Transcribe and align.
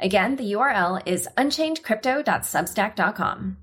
Again, 0.00 0.36
the 0.36 0.52
URL 0.52 1.02
is 1.06 1.26
unchainedcrypto.substack.com. 1.36 3.56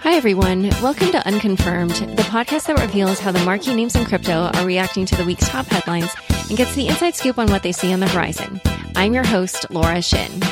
Hi, 0.00 0.14
everyone. 0.16 0.64
Welcome 0.82 1.12
to 1.12 1.24
Unconfirmed, 1.24 1.92
the 1.92 2.24
podcast 2.24 2.66
that 2.66 2.80
reveals 2.80 3.20
how 3.20 3.30
the 3.30 3.44
marquee 3.44 3.72
names 3.74 3.94
in 3.94 4.04
crypto 4.04 4.50
are 4.52 4.66
reacting 4.66 5.06
to 5.06 5.14
the 5.14 5.24
week's 5.24 5.48
top 5.48 5.66
headlines 5.66 6.10
and 6.48 6.58
gets 6.58 6.74
the 6.74 6.88
inside 6.88 7.14
scoop 7.14 7.38
on 7.38 7.48
what 7.50 7.62
they 7.62 7.70
see 7.70 7.92
on 7.92 8.00
the 8.00 8.08
horizon. 8.08 8.60
I'm 8.96 9.14
your 9.14 9.24
host, 9.24 9.70
Laura 9.70 10.02
Shin. 10.02 10.42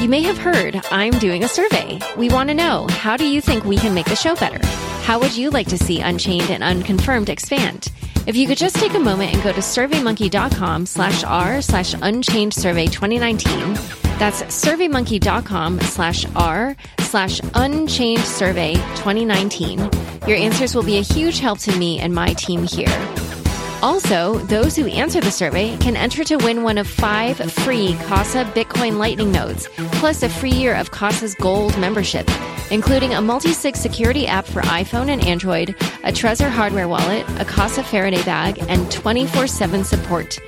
You 0.00 0.08
may 0.08 0.22
have 0.22 0.38
heard 0.38 0.80
I'm 0.90 1.12
doing 1.18 1.44
a 1.44 1.48
survey. 1.48 1.98
We 2.16 2.30
want 2.30 2.48
to 2.48 2.54
know 2.54 2.86
how 2.88 3.18
do 3.18 3.26
you 3.26 3.42
think 3.42 3.64
we 3.64 3.76
can 3.76 3.92
make 3.94 4.06
the 4.06 4.16
show 4.16 4.34
better? 4.34 4.64
How 5.02 5.20
would 5.20 5.36
you 5.36 5.50
like 5.50 5.68
to 5.68 5.76
see 5.78 6.00
Unchained 6.00 6.48
and 6.50 6.64
Unconfirmed 6.64 7.28
expand? 7.28 7.92
If 8.26 8.34
you 8.34 8.48
could 8.48 8.58
just 8.58 8.74
take 8.74 8.94
a 8.94 8.98
moment 8.98 9.34
and 9.34 9.42
go 9.44 9.52
to 9.52 9.60
surveymonkey.com 9.60 10.86
slash 10.86 11.22
r 11.22 11.62
slash 11.62 11.94
unchained 12.02 12.52
survey 12.54 12.86
2019, 12.86 13.74
that's 14.18 14.42
surveymonkey.com 14.42 15.80
slash 15.80 16.26
r 16.34 16.74
slash 16.98 17.40
unchained 17.54 18.22
survey 18.22 18.74
2019, 18.74 19.78
your 20.26 20.36
answers 20.36 20.74
will 20.74 20.82
be 20.82 20.98
a 20.98 21.02
huge 21.02 21.38
help 21.38 21.60
to 21.60 21.78
me 21.78 22.00
and 22.00 22.12
my 22.12 22.32
team 22.32 22.64
here. 22.64 23.35
Also, 23.82 24.38
those 24.46 24.74
who 24.74 24.86
answer 24.86 25.20
the 25.20 25.30
survey 25.30 25.76
can 25.78 25.96
enter 25.96 26.24
to 26.24 26.36
win 26.36 26.62
one 26.62 26.78
of 26.78 26.88
five 26.88 27.36
free 27.52 27.94
Casa 28.04 28.44
Bitcoin 28.44 28.98
Lightning 28.98 29.30
nodes, 29.30 29.68
plus 29.92 30.22
a 30.22 30.28
free 30.28 30.52
year 30.52 30.74
of 30.74 30.90
Casa's 30.90 31.34
Gold 31.34 31.78
membership, 31.78 32.28
including 32.70 33.12
a 33.12 33.20
multi 33.20 33.52
sig 33.52 33.76
security 33.76 34.26
app 34.26 34.46
for 34.46 34.62
iPhone 34.62 35.08
and 35.08 35.24
Android, 35.24 35.70
a 36.04 36.12
Trezor 36.12 36.48
hardware 36.48 36.88
wallet, 36.88 37.26
a 37.38 37.44
Casa 37.44 37.82
Faraday 37.82 38.22
bag, 38.24 38.58
and 38.68 38.90
24 38.90 39.46
7 39.46 39.84
support. 39.84 40.38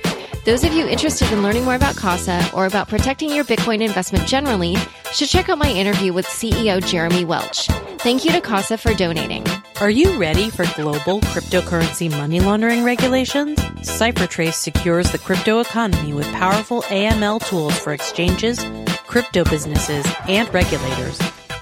Those 0.45 0.63
of 0.63 0.73
you 0.73 0.87
interested 0.87 1.31
in 1.31 1.43
learning 1.43 1.65
more 1.65 1.75
about 1.75 1.95
Casa 1.95 2.49
or 2.53 2.65
about 2.65 2.87
protecting 2.89 3.29
your 3.29 3.43
Bitcoin 3.43 3.81
investment 3.81 4.25
generally 4.27 4.75
should 5.11 5.29
check 5.29 5.49
out 5.49 5.59
my 5.59 5.69
interview 5.69 6.13
with 6.13 6.25
CEO 6.25 6.83
Jeremy 6.83 7.25
Welch. 7.25 7.67
Thank 7.99 8.25
you 8.25 8.31
to 8.31 8.41
Casa 8.41 8.77
for 8.77 8.93
donating. 8.95 9.45
Are 9.81 9.89
you 9.89 10.19
ready 10.19 10.49
for 10.49 10.65
global 10.75 11.21
cryptocurrency 11.21 12.11
money 12.11 12.41
laundering 12.41 12.83
regulations? 12.83 13.57
CipherTrace 13.59 14.55
secures 14.55 15.09
the 15.13 15.17
crypto 15.17 15.61
economy 15.61 16.11
with 16.11 16.29
powerful 16.33 16.81
AML 16.81 17.41
tools 17.47 17.79
for 17.79 17.93
exchanges, 17.93 18.59
crypto 19.07 19.45
businesses, 19.45 20.05
and 20.27 20.53
regulators. 20.53 21.17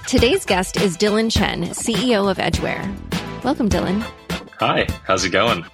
Today's 0.08 0.44
guest 0.44 0.78
is 0.78 0.96
Dillon 0.96 1.30
Chen, 1.30 1.66
CEO 1.66 2.28
of 2.28 2.40
Edgeware. 2.40 2.92
Welcome, 3.44 3.68
Dillon. 3.68 4.00
Hi, 4.58 4.88
how's 5.04 5.24
it 5.24 5.30
going? 5.30 5.64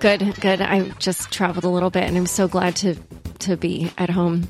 Good, 0.00 0.40
good. 0.40 0.62
I 0.62 0.88
just 1.00 1.30
traveled 1.30 1.64
a 1.64 1.68
little 1.68 1.90
bit, 1.90 2.04
and 2.04 2.16
I'm 2.16 2.24
so 2.24 2.48
glad 2.48 2.76
to 2.76 2.94
to 3.40 3.58
be 3.58 3.92
at 3.98 4.08
home. 4.08 4.48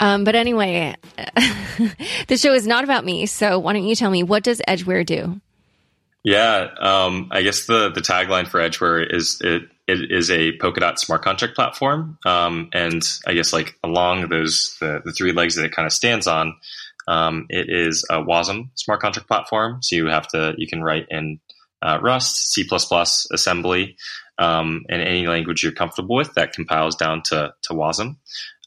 Um, 0.00 0.22
but 0.22 0.34
anyway, 0.34 0.96
the 2.28 2.36
show 2.36 2.52
is 2.52 2.66
not 2.66 2.84
about 2.84 3.06
me. 3.06 3.24
So 3.24 3.58
why 3.58 3.72
don't 3.72 3.84
you 3.84 3.96
tell 3.96 4.10
me 4.10 4.22
what 4.22 4.42
does 4.42 4.60
Edgeware 4.68 5.02
do? 5.02 5.40
Yeah, 6.28 6.74
um, 6.78 7.28
I 7.30 7.40
guess 7.40 7.64
the 7.64 7.88
the 7.88 8.02
tagline 8.02 8.46
for 8.46 8.60
Edgeware 8.60 9.00
is 9.02 9.40
it 9.40 9.62
it 9.86 10.12
is 10.12 10.30
a 10.30 10.52
Polkadot 10.58 10.98
smart 10.98 11.22
contract 11.22 11.54
platform, 11.54 12.18
um, 12.26 12.68
and 12.74 13.02
I 13.26 13.32
guess 13.32 13.54
like 13.54 13.78
along 13.82 14.28
those 14.28 14.76
the, 14.78 15.00
the 15.02 15.12
three 15.12 15.32
legs 15.32 15.54
that 15.54 15.64
it 15.64 15.72
kind 15.72 15.86
of 15.86 15.92
stands 15.94 16.26
on, 16.26 16.54
um, 17.06 17.46
it 17.48 17.70
is 17.70 18.04
a 18.10 18.16
WASM 18.16 18.68
smart 18.74 19.00
contract 19.00 19.26
platform. 19.26 19.82
So 19.82 19.96
you 19.96 20.08
have 20.08 20.28
to 20.28 20.52
you 20.58 20.66
can 20.66 20.82
write 20.82 21.06
in 21.08 21.40
uh, 21.80 21.98
Rust, 22.02 22.52
C++, 22.52 22.68
assembly, 23.32 23.96
um, 24.36 24.84
and 24.90 25.00
any 25.00 25.26
language 25.26 25.62
you're 25.62 25.72
comfortable 25.72 26.14
with 26.14 26.34
that 26.34 26.52
compiles 26.52 26.96
down 26.96 27.22
to, 27.28 27.54
to 27.62 27.72
WASM. 27.72 28.16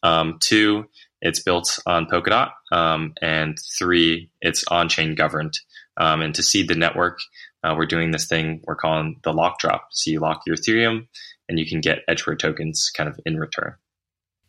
Um, 0.01 0.37
two, 0.39 0.85
it's 1.21 1.43
built 1.43 1.77
on 1.85 2.07
Polkadot. 2.07 2.53
Um, 2.71 3.13
and 3.21 3.55
three, 3.77 4.31
it's 4.41 4.63
on 4.67 4.89
chain 4.89 5.13
governed. 5.13 5.59
Um, 5.97 6.21
and 6.21 6.33
to 6.35 6.41
seed 6.41 6.67
the 6.69 6.75
network, 6.75 7.19
uh, 7.63 7.75
we're 7.77 7.85
doing 7.85 8.11
this 8.11 8.27
thing 8.27 8.61
we're 8.65 8.75
calling 8.75 9.19
the 9.23 9.33
lock 9.33 9.59
drop. 9.59 9.87
So 9.91 10.11
you 10.11 10.19
lock 10.19 10.43
your 10.45 10.55
Ethereum 10.55 11.07
and 11.47 11.59
you 11.59 11.65
can 11.65 11.81
get 11.81 11.99
Edgeware 12.07 12.37
tokens 12.37 12.91
kind 12.95 13.09
of 13.09 13.19
in 13.25 13.37
return. 13.37 13.75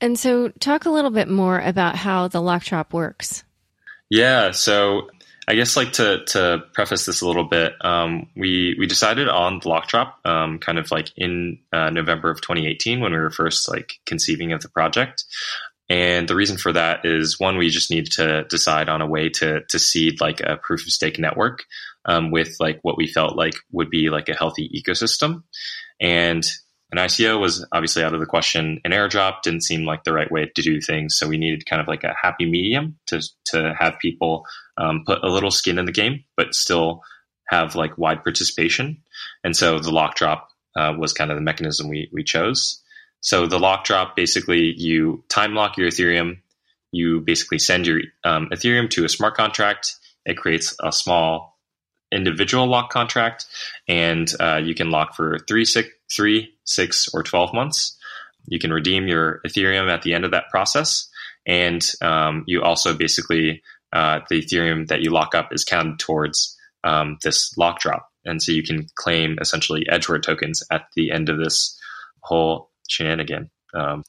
And 0.00 0.18
so, 0.18 0.48
talk 0.48 0.84
a 0.84 0.90
little 0.90 1.12
bit 1.12 1.28
more 1.28 1.60
about 1.60 1.94
how 1.94 2.26
the 2.26 2.42
lock 2.42 2.64
drop 2.64 2.92
works. 2.92 3.44
Yeah. 4.10 4.50
So, 4.50 5.08
I 5.46 5.54
guess 5.54 5.76
like 5.76 5.92
to 5.94 6.24
to 6.26 6.64
preface 6.72 7.06
this 7.06 7.20
a 7.20 7.26
little 7.26 7.44
bit, 7.44 7.74
um, 7.84 8.28
we 8.36 8.74
we 8.78 8.86
decided 8.86 9.28
on 9.28 9.60
the 9.60 9.68
lock 9.68 9.86
drop 9.86 10.18
um, 10.24 10.58
kind 10.58 10.78
of 10.78 10.90
like 10.90 11.10
in 11.16 11.58
uh, 11.72 11.90
November 11.90 12.30
of 12.30 12.40
2018 12.40 13.00
when 13.00 13.12
we 13.12 13.18
were 13.18 13.30
first 13.30 13.68
like 13.68 14.00
conceiving 14.04 14.52
of 14.52 14.60
the 14.60 14.68
project. 14.68 15.24
And 15.92 16.26
the 16.26 16.34
reason 16.34 16.56
for 16.56 16.72
that 16.72 17.04
is 17.04 17.38
one, 17.38 17.58
we 17.58 17.68
just 17.68 17.90
needed 17.90 18.12
to 18.12 18.44
decide 18.44 18.88
on 18.88 19.02
a 19.02 19.06
way 19.06 19.28
to 19.28 19.60
to 19.68 19.78
seed 19.78 20.22
like 20.22 20.40
a 20.40 20.56
proof 20.56 20.86
of 20.86 20.92
stake 20.92 21.18
network 21.18 21.64
um, 22.06 22.30
with 22.30 22.56
like 22.60 22.78
what 22.80 22.96
we 22.96 23.06
felt 23.06 23.36
like 23.36 23.56
would 23.72 23.90
be 23.90 24.08
like 24.08 24.30
a 24.30 24.34
healthy 24.34 24.70
ecosystem. 24.74 25.42
And 26.00 26.50
an 26.92 26.96
ICO 26.96 27.38
was 27.38 27.66
obviously 27.72 28.02
out 28.02 28.14
of 28.14 28.20
the 28.20 28.26
question. 28.26 28.80
An 28.86 28.92
airdrop 28.92 29.42
didn't 29.42 29.64
seem 29.64 29.84
like 29.84 30.04
the 30.04 30.14
right 30.14 30.32
way 30.32 30.50
to 30.54 30.62
do 30.62 30.80
things, 30.80 31.18
so 31.18 31.28
we 31.28 31.36
needed 31.36 31.66
kind 31.66 31.82
of 31.82 31.88
like 31.88 32.04
a 32.04 32.16
happy 32.18 32.50
medium 32.50 32.98
to 33.08 33.20
to 33.48 33.74
have 33.78 33.98
people 33.98 34.46
um, 34.78 35.04
put 35.04 35.22
a 35.22 35.28
little 35.28 35.50
skin 35.50 35.78
in 35.78 35.84
the 35.84 35.92
game, 35.92 36.24
but 36.38 36.54
still 36.54 37.02
have 37.48 37.76
like 37.76 37.98
wide 37.98 38.22
participation. 38.24 39.02
And 39.44 39.54
so 39.54 39.78
the 39.78 39.90
lock 39.90 40.14
drop 40.14 40.48
uh, 40.74 40.94
was 40.96 41.12
kind 41.12 41.30
of 41.30 41.36
the 41.36 41.42
mechanism 41.42 41.90
we 41.90 42.08
we 42.14 42.24
chose. 42.24 42.81
So 43.22 43.46
the 43.46 43.58
lock 43.58 43.84
drop 43.84 44.16
basically 44.16 44.74
you 44.76 45.24
time 45.28 45.54
lock 45.54 45.78
your 45.78 45.88
Ethereum. 45.88 46.38
You 46.90 47.20
basically 47.20 47.58
send 47.58 47.86
your 47.86 48.00
um, 48.24 48.50
Ethereum 48.52 48.90
to 48.90 49.04
a 49.04 49.08
smart 49.08 49.34
contract. 49.34 49.94
It 50.26 50.36
creates 50.36 50.76
a 50.82 50.92
small 50.92 51.58
individual 52.12 52.66
lock 52.66 52.90
contract, 52.90 53.46
and 53.88 54.30
uh, 54.38 54.60
you 54.62 54.74
can 54.74 54.90
lock 54.90 55.14
for 55.14 55.38
three, 55.48 55.64
six, 55.64 55.88
three, 56.14 56.52
six, 56.64 57.08
or 57.14 57.22
twelve 57.22 57.54
months. 57.54 57.96
You 58.46 58.58
can 58.58 58.72
redeem 58.72 59.06
your 59.06 59.40
Ethereum 59.46 59.90
at 59.90 60.02
the 60.02 60.14
end 60.14 60.24
of 60.24 60.32
that 60.32 60.50
process, 60.50 61.08
and 61.46 61.88
um, 62.02 62.44
you 62.46 62.62
also 62.62 62.92
basically 62.92 63.62
uh, 63.92 64.20
the 64.28 64.42
Ethereum 64.42 64.88
that 64.88 65.00
you 65.00 65.10
lock 65.10 65.34
up 65.34 65.52
is 65.52 65.64
counted 65.64 66.00
towards 66.00 66.58
um, 66.82 67.18
this 67.22 67.56
lock 67.56 67.78
drop, 67.78 68.10
and 68.24 68.42
so 68.42 68.50
you 68.50 68.64
can 68.64 68.88
claim 68.96 69.38
essentially 69.40 69.86
Edgeware 69.88 70.20
tokens 70.20 70.62
at 70.72 70.86
the 70.96 71.12
end 71.12 71.28
of 71.28 71.38
this 71.38 71.78
whole 72.20 72.71
shenanigan. 72.92 73.50
Um, 73.74 74.04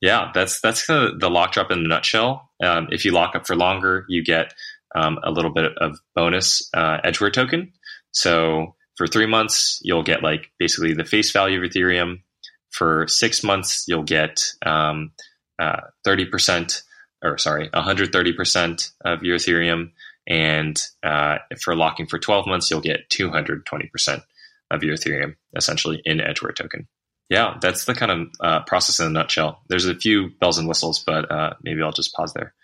yeah, 0.00 0.30
that's 0.34 0.60
that's 0.60 0.86
the 0.86 1.30
lock 1.30 1.52
drop 1.52 1.70
in 1.70 1.78
a 1.78 1.88
nutshell. 1.88 2.50
Um, 2.62 2.88
if 2.90 3.04
you 3.04 3.12
lock 3.12 3.34
up 3.34 3.46
for 3.46 3.56
longer, 3.56 4.04
you 4.08 4.24
get 4.24 4.52
um, 4.94 5.18
a 5.22 5.30
little 5.30 5.52
bit 5.52 5.72
of 5.78 5.98
bonus 6.14 6.68
uh, 6.74 6.98
Edgeware 7.04 7.30
token. 7.30 7.72
So 8.12 8.74
for 8.96 9.06
three 9.06 9.26
months, 9.26 9.80
you'll 9.82 10.02
get 10.02 10.22
like 10.22 10.50
basically 10.58 10.94
the 10.94 11.04
face 11.04 11.30
value 11.30 11.62
of 11.62 11.70
Ethereum. 11.70 12.22
For 12.70 13.06
six 13.08 13.42
months, 13.42 13.84
you'll 13.88 14.02
get 14.02 14.42
um, 14.64 15.12
uh, 15.58 15.80
30% 16.06 16.82
or 17.22 17.38
sorry, 17.38 17.68
130% 17.70 18.90
of 19.04 19.22
your 19.22 19.36
Ethereum. 19.36 19.90
And 20.28 20.80
uh, 21.02 21.38
for 21.62 21.74
locking 21.74 22.06
for 22.06 22.18
12 22.18 22.46
months, 22.46 22.70
you'll 22.70 22.80
get 22.80 23.08
220% 23.10 24.22
of 24.70 24.82
your 24.82 24.96
Ethereum 24.96 25.36
essentially 25.56 26.02
in 26.04 26.20
Edgeware 26.20 26.52
token. 26.52 26.88
Yeah, 27.28 27.56
that's 27.60 27.84
the 27.86 27.94
kind 27.94 28.12
of 28.12 28.28
uh, 28.40 28.60
process 28.64 29.00
in 29.00 29.06
a 29.06 29.10
nutshell. 29.10 29.60
There's 29.68 29.86
a 29.86 29.94
few 29.94 30.30
bells 30.40 30.58
and 30.58 30.68
whistles, 30.68 31.02
but 31.04 31.30
uh, 31.30 31.54
maybe 31.62 31.82
I'll 31.82 31.92
just 31.92 32.14
pause 32.14 32.32
there. 32.34 32.54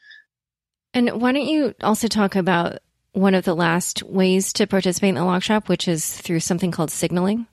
And 0.95 1.21
why 1.21 1.33
don't 1.33 1.47
you 1.47 1.75
also 1.83 2.07
talk 2.07 2.37
about 2.37 2.79
one 3.13 3.35
of 3.35 3.45
the 3.45 3.57
last 3.57 4.03
ways 4.03 4.53
to 4.55 4.67
participate 4.67 5.11
in 5.11 5.15
the 5.17 5.25
lock 5.25 5.43
drop, 5.43 5.69
which 5.69 5.89
is 5.89 6.17
through 6.19 6.41
something 6.41 6.71
called 6.71 6.91
signaling? 6.91 7.47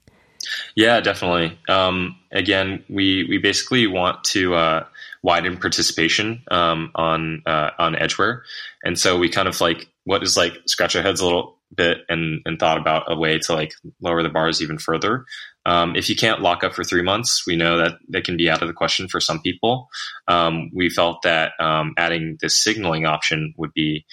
Yeah, 0.75 1.01
definitely. 1.01 1.57
Um, 1.67 2.15
again, 2.31 2.83
we 2.89 3.25
we 3.25 3.38
basically 3.39 3.88
want 3.88 4.23
to 4.25 4.56
uh, 4.56 4.85
widen 5.21 5.57
participation 5.57 6.44
um, 6.50 6.91
on 6.95 7.44
uh, 7.45 7.71
on 7.77 7.95
Edgeware, 7.95 8.44
and 8.83 8.97
so 8.97 9.17
we 9.17 9.29
kind 9.29 9.47
of 9.47 9.59
like 9.59 9.89
what 10.06 10.23
is 10.23 10.38
like 10.38 10.53
scratch 10.65 10.95
our 10.95 11.01
heads 11.01 11.19
a 11.19 11.25
little 11.25 11.58
bit 11.75 12.00
and 12.10 12.42
and 12.45 12.60
thought 12.60 12.77
about 12.77 13.12
a 13.12 13.18
way 13.18 13.38
to 13.38 13.54
like 13.54 13.74
lower 14.01 14.24
the 14.24 14.30
bars 14.30 14.62
even 14.62 14.77
further. 14.77 15.25
Um, 15.66 15.95
if 15.95 16.10
you 16.10 16.16
can't 16.16 16.42
lock 16.42 16.63
up 16.63 16.74
for 16.74 16.83
three 16.83 17.04
months, 17.04 17.45
we 17.45 17.56
know 17.56 17.77
that 17.77 17.94
that 18.10 18.24
can 18.24 18.38
be 18.38 18.50
out 18.50 18.62
of 18.62 18.68
the 18.68 18.74
question 18.74 19.07
for 19.07 19.19
some 19.19 19.42
people. 19.42 19.88
Um, 20.27 20.71
we 20.74 20.89
felt 20.89 21.21
that 21.24 21.51
um, 21.60 21.94
adding 21.98 22.38
this 22.42 22.56
signaling 22.56 23.06
option 23.06 23.54
would 23.57 23.74
be 23.74 24.06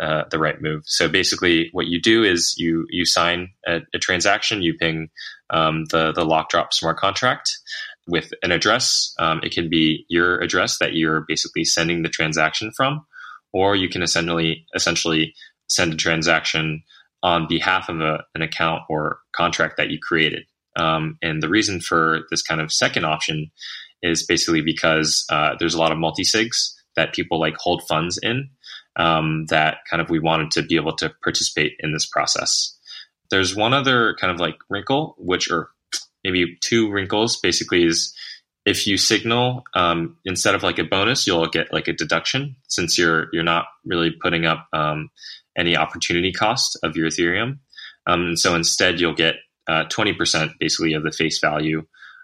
uh, 0.00 0.24
the 0.30 0.38
right 0.38 0.60
move. 0.60 0.82
So 0.86 1.08
basically, 1.08 1.70
what 1.72 1.86
you 1.86 2.00
do 2.00 2.24
is 2.24 2.54
you 2.58 2.86
you 2.90 3.04
sign 3.04 3.50
a, 3.66 3.80
a 3.94 3.98
transaction, 3.98 4.62
you 4.62 4.74
ping 4.74 5.08
um, 5.50 5.86
the 5.86 6.12
the 6.12 6.24
lock 6.24 6.50
drop 6.50 6.72
smart 6.72 6.98
contract 6.98 7.50
with 8.06 8.32
an 8.42 8.52
address. 8.52 9.14
Um, 9.18 9.40
it 9.42 9.52
can 9.52 9.68
be 9.68 10.04
your 10.08 10.40
address 10.40 10.78
that 10.78 10.94
you're 10.94 11.24
basically 11.26 11.64
sending 11.64 12.02
the 12.02 12.08
transaction 12.08 12.72
from, 12.76 13.06
or 13.52 13.76
you 13.76 13.88
can 13.88 14.02
essentially 14.02 14.66
essentially 14.74 15.34
send 15.68 15.92
a 15.92 15.96
transaction 15.96 16.82
on 17.22 17.48
behalf 17.48 17.88
of 17.88 18.00
a, 18.00 18.24
an 18.34 18.42
account 18.42 18.82
or 18.88 19.18
contract 19.32 19.76
that 19.76 19.90
you 19.90 19.98
created. 19.98 20.44
Um, 20.76 21.18
and 21.22 21.42
the 21.42 21.48
reason 21.48 21.80
for 21.80 22.20
this 22.30 22.42
kind 22.42 22.60
of 22.60 22.72
second 22.72 23.04
option 23.04 23.50
is 24.02 24.24
basically 24.24 24.60
because 24.60 25.26
uh, 25.30 25.56
there's 25.58 25.74
a 25.74 25.78
lot 25.78 25.92
of 25.92 25.98
multi 25.98 26.22
sigs 26.22 26.74
that 26.94 27.12
people 27.12 27.40
like 27.40 27.56
hold 27.56 27.82
funds 27.88 28.18
in 28.18 28.50
um, 28.96 29.46
that 29.46 29.78
kind 29.90 30.00
of 30.00 30.10
we 30.10 30.18
wanted 30.18 30.50
to 30.52 30.62
be 30.62 30.76
able 30.76 30.94
to 30.96 31.12
participate 31.22 31.76
in 31.80 31.92
this 31.92 32.06
process. 32.06 32.76
There's 33.30 33.56
one 33.56 33.74
other 33.74 34.16
kind 34.20 34.32
of 34.32 34.40
like 34.40 34.56
wrinkle, 34.68 35.14
which 35.18 35.50
or 35.50 35.70
maybe 36.24 36.56
two 36.60 36.90
wrinkles 36.90 37.36
basically 37.36 37.84
is 37.84 38.14
if 38.64 38.86
you 38.86 38.98
signal 38.98 39.64
um, 39.74 40.16
instead 40.24 40.54
of 40.54 40.62
like 40.62 40.78
a 40.78 40.84
bonus, 40.84 41.26
you'll 41.26 41.46
get 41.46 41.72
like 41.72 41.88
a 41.88 41.92
deduction 41.92 42.56
since 42.68 42.98
you're 42.98 43.28
you're 43.32 43.42
not 43.42 43.66
really 43.84 44.10
putting 44.10 44.44
up 44.44 44.66
um, 44.72 45.10
any 45.58 45.76
opportunity 45.76 46.32
cost 46.32 46.78
of 46.82 46.96
your 46.96 47.08
Ethereum. 47.08 47.58
Um, 48.06 48.36
so 48.36 48.54
instead, 48.54 49.00
you'll 49.00 49.14
get 49.14 49.36
uh, 49.68 49.84
20% 49.84 50.52
basically 50.58 50.94
of 50.94 51.02
the 51.02 51.12
face 51.12 51.40
value 51.40 51.82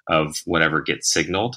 of 0.09 0.37
whatever 0.45 0.81
gets 0.81 1.13
signaled. 1.13 1.57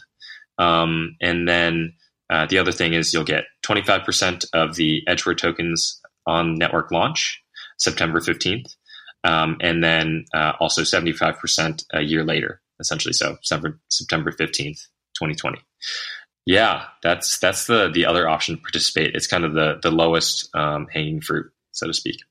Um, 0.57 1.15
and 1.21 1.47
then 1.47 1.93
uh, 2.29 2.45
the 2.47 2.59
other 2.59 2.71
thing 2.71 2.93
is 2.93 3.13
you'll 3.13 3.23
get 3.23 3.45
25% 3.65 4.45
of 4.53 4.75
the 4.75 5.03
Edgeware 5.07 5.35
tokens 5.35 6.01
on 6.25 6.55
network 6.55 6.91
launch, 6.91 7.41
September 7.77 8.19
15th, 8.19 8.75
um, 9.23 9.57
and 9.61 9.83
then 9.83 10.25
uh, 10.33 10.53
also 10.59 10.81
75% 10.81 11.83
a 11.93 12.01
year 12.01 12.23
later, 12.23 12.61
essentially. 12.79 13.13
So 13.13 13.37
September, 13.41 13.79
September 13.89 14.31
15th, 14.31 14.81
2020. 15.15 15.59
Yeah, 16.45 16.85
that's 17.03 17.39
that's 17.39 17.65
the 17.67 17.91
the 17.93 18.05
other 18.05 18.29
option 18.29 18.55
to 18.55 18.61
participate. 18.61 19.15
It's 19.15 19.27
kind 19.27 19.43
of 19.43 19.53
the 19.53 19.79
the 19.83 19.91
lowest 19.91 20.49
um, 20.55 20.87
hanging 20.89 21.19
fruit, 21.19 21.51
so 21.77 21.87
to 21.87 21.93
speak. 21.93 22.21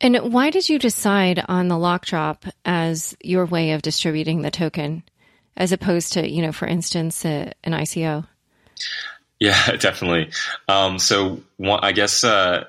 And 0.00 0.32
why 0.32 0.50
did 0.50 0.68
you 0.68 0.78
decide 0.78 1.42
on 1.48 1.68
the 1.68 1.78
lock 1.78 2.04
drop 2.04 2.44
as 2.64 3.16
your 3.22 3.46
way 3.46 3.72
of 3.72 3.82
distributing 3.82 4.42
the 4.42 4.50
token, 4.50 5.02
as 5.56 5.72
opposed 5.72 6.12
to, 6.12 6.28
you 6.28 6.42
know, 6.42 6.52
for 6.52 6.66
instance, 6.66 7.24
a, 7.24 7.52
an 7.64 7.72
ICO? 7.72 8.26
Yeah, 9.40 9.76
definitely. 9.80 10.30
Um, 10.68 10.98
so 10.98 11.40
one, 11.56 11.80
I 11.82 11.92
guess 11.92 12.24
uh, 12.24 12.64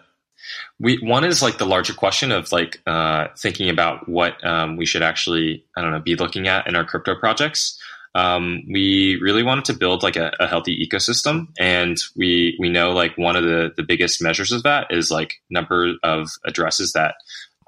we 0.80 1.00
one 1.00 1.26
is 1.26 1.42
like 1.42 1.58
the 1.58 1.66
larger 1.66 1.94
question 1.94 2.32
of 2.32 2.52
like 2.54 2.82
uh, 2.88 3.28
thinking 3.38 3.70
about 3.70 4.08
what 4.08 4.44
um, 4.46 4.78
we 4.78 4.86
should 4.86 5.04
actually 5.04 5.66
I 5.76 5.82
don't 5.82 5.92
know 5.92 6.00
be 6.00 6.16
looking 6.16 6.48
at 6.48 6.68
in 6.68 6.76
our 6.76 6.86
crypto 6.86 7.16
projects. 7.16 7.78
Um, 8.18 8.64
we 8.68 9.20
really 9.22 9.44
wanted 9.44 9.66
to 9.66 9.74
build 9.74 10.02
like 10.02 10.16
a, 10.16 10.32
a, 10.40 10.48
healthy 10.48 10.76
ecosystem, 10.84 11.50
and 11.60 11.98
we 12.16 12.58
we 12.60 12.68
know 12.68 12.92
like 12.92 13.16
one 13.16 13.36
of 13.36 13.44
the 13.44 13.72
the 13.78 13.84
biggest 13.84 14.24
measures 14.24 14.52
of 14.52 14.64
that 14.64 14.88
is 14.90 15.12
like 15.12 15.36
number 15.52 15.94
of 16.02 16.30
addresses 16.44 16.94
that 16.94 17.14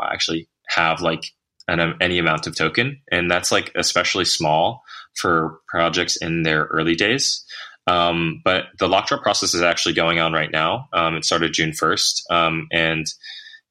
actually 0.02 0.48
have 0.68 1.02
like 1.02 1.26
an, 1.68 1.94
any 2.02 2.18
amount 2.18 2.48
of 2.48 2.56
token, 2.56 3.00
and 3.12 3.30
that's 3.30 3.52
like 3.52 3.72
especially 3.76 4.26
small 4.26 4.84
for 5.16 5.60
projects 5.68 6.18
in 6.18 6.42
their 6.42 6.64
early 6.66 6.96
days. 6.96 7.46
Um, 7.86 8.42
but 8.44 8.66
the 8.80 8.88
lock 8.88 9.08
drop 9.08 9.22
process 9.22 9.54
is 9.54 9.62
actually 9.62 9.94
going 9.94 10.20
on 10.20 10.34
right 10.34 10.52
now. 10.52 10.90
Um, 10.94 11.16
it 11.16 11.26
started 11.26 11.54
June 11.54 11.72
1st. 11.72 12.22
Um, 12.30 12.68
and 12.72 13.06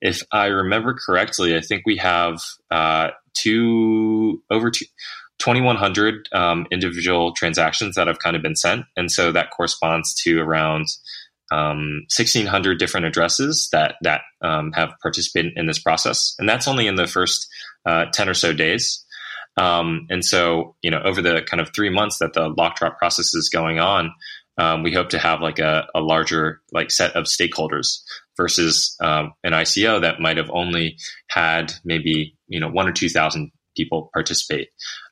if 0.00 0.22
I 0.32 0.46
remember 0.46 0.94
correctly, 0.94 1.56
I 1.56 1.60
think 1.60 1.82
we 1.86 1.96
have 1.96 2.40
uh, 2.70 3.10
two 3.34 4.42
over 4.50 4.70
two, 4.70 4.86
2,100 5.38 6.28
um, 6.32 6.66
individual 6.70 7.32
transactions 7.32 7.94
that 7.94 8.06
have 8.06 8.18
kind 8.18 8.36
of 8.36 8.42
been 8.42 8.56
sent. 8.56 8.84
And 8.96 9.10
so 9.10 9.32
that 9.32 9.50
corresponds 9.50 10.14
to 10.22 10.40
around 10.40 10.86
1,600 11.50 12.70
um, 12.70 12.78
different 12.78 13.06
addresses 13.06 13.68
that, 13.72 13.96
that 14.02 14.22
um, 14.42 14.72
have 14.72 14.90
participated 15.00 15.52
in 15.56 15.66
this 15.66 15.78
process. 15.78 16.34
And 16.38 16.48
that's 16.48 16.68
only 16.68 16.86
in 16.86 16.96
the 16.96 17.06
first 17.06 17.48
uh, 17.86 18.06
10 18.12 18.28
or 18.28 18.34
so 18.34 18.52
days. 18.52 19.04
Um, 19.56 20.06
and 20.10 20.24
so, 20.24 20.76
you 20.82 20.90
know, 20.90 21.00
over 21.02 21.22
the 21.22 21.42
kind 21.42 21.60
of 21.60 21.70
three 21.74 21.90
months 21.90 22.18
that 22.18 22.32
the 22.32 22.48
lock 22.48 22.76
drop 22.76 22.98
process 22.98 23.34
is 23.34 23.48
going 23.48 23.80
on, 23.80 24.12
um, 24.58 24.82
we 24.82 24.92
hope 24.92 25.10
to 25.10 25.18
have 25.18 25.40
like 25.40 25.58
a, 25.58 25.86
a, 25.94 26.00
larger 26.00 26.60
like 26.72 26.90
set 26.90 27.14
of 27.14 27.24
stakeholders 27.24 28.00
versus 28.36 28.96
um, 29.00 29.32
an 29.44 29.52
ICO 29.52 30.00
that 30.00 30.20
might 30.20 30.36
have 30.36 30.50
only 30.52 30.98
had 31.28 31.72
maybe 31.84 32.36
you 32.48 32.58
know 32.58 32.68
one 32.68 32.88
or 32.88 32.92
two 32.92 33.08
thousand 33.08 33.52
people 33.78 34.10
participate. 34.12 34.68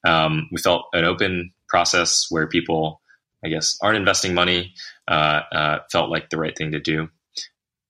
Um, 0.06 0.48
we 0.52 0.58
felt 0.58 0.86
an 0.92 1.04
open 1.04 1.52
process 1.68 2.26
where 2.28 2.46
people, 2.46 3.00
I 3.44 3.48
guess, 3.48 3.78
aren't 3.80 3.96
investing 3.96 4.34
money, 4.34 4.74
uh, 5.08 5.40
uh, 5.52 5.78
felt 5.90 6.10
like 6.10 6.28
the 6.28 6.38
right 6.38 6.56
thing 6.56 6.72
to 6.72 6.80
do. 6.80 7.08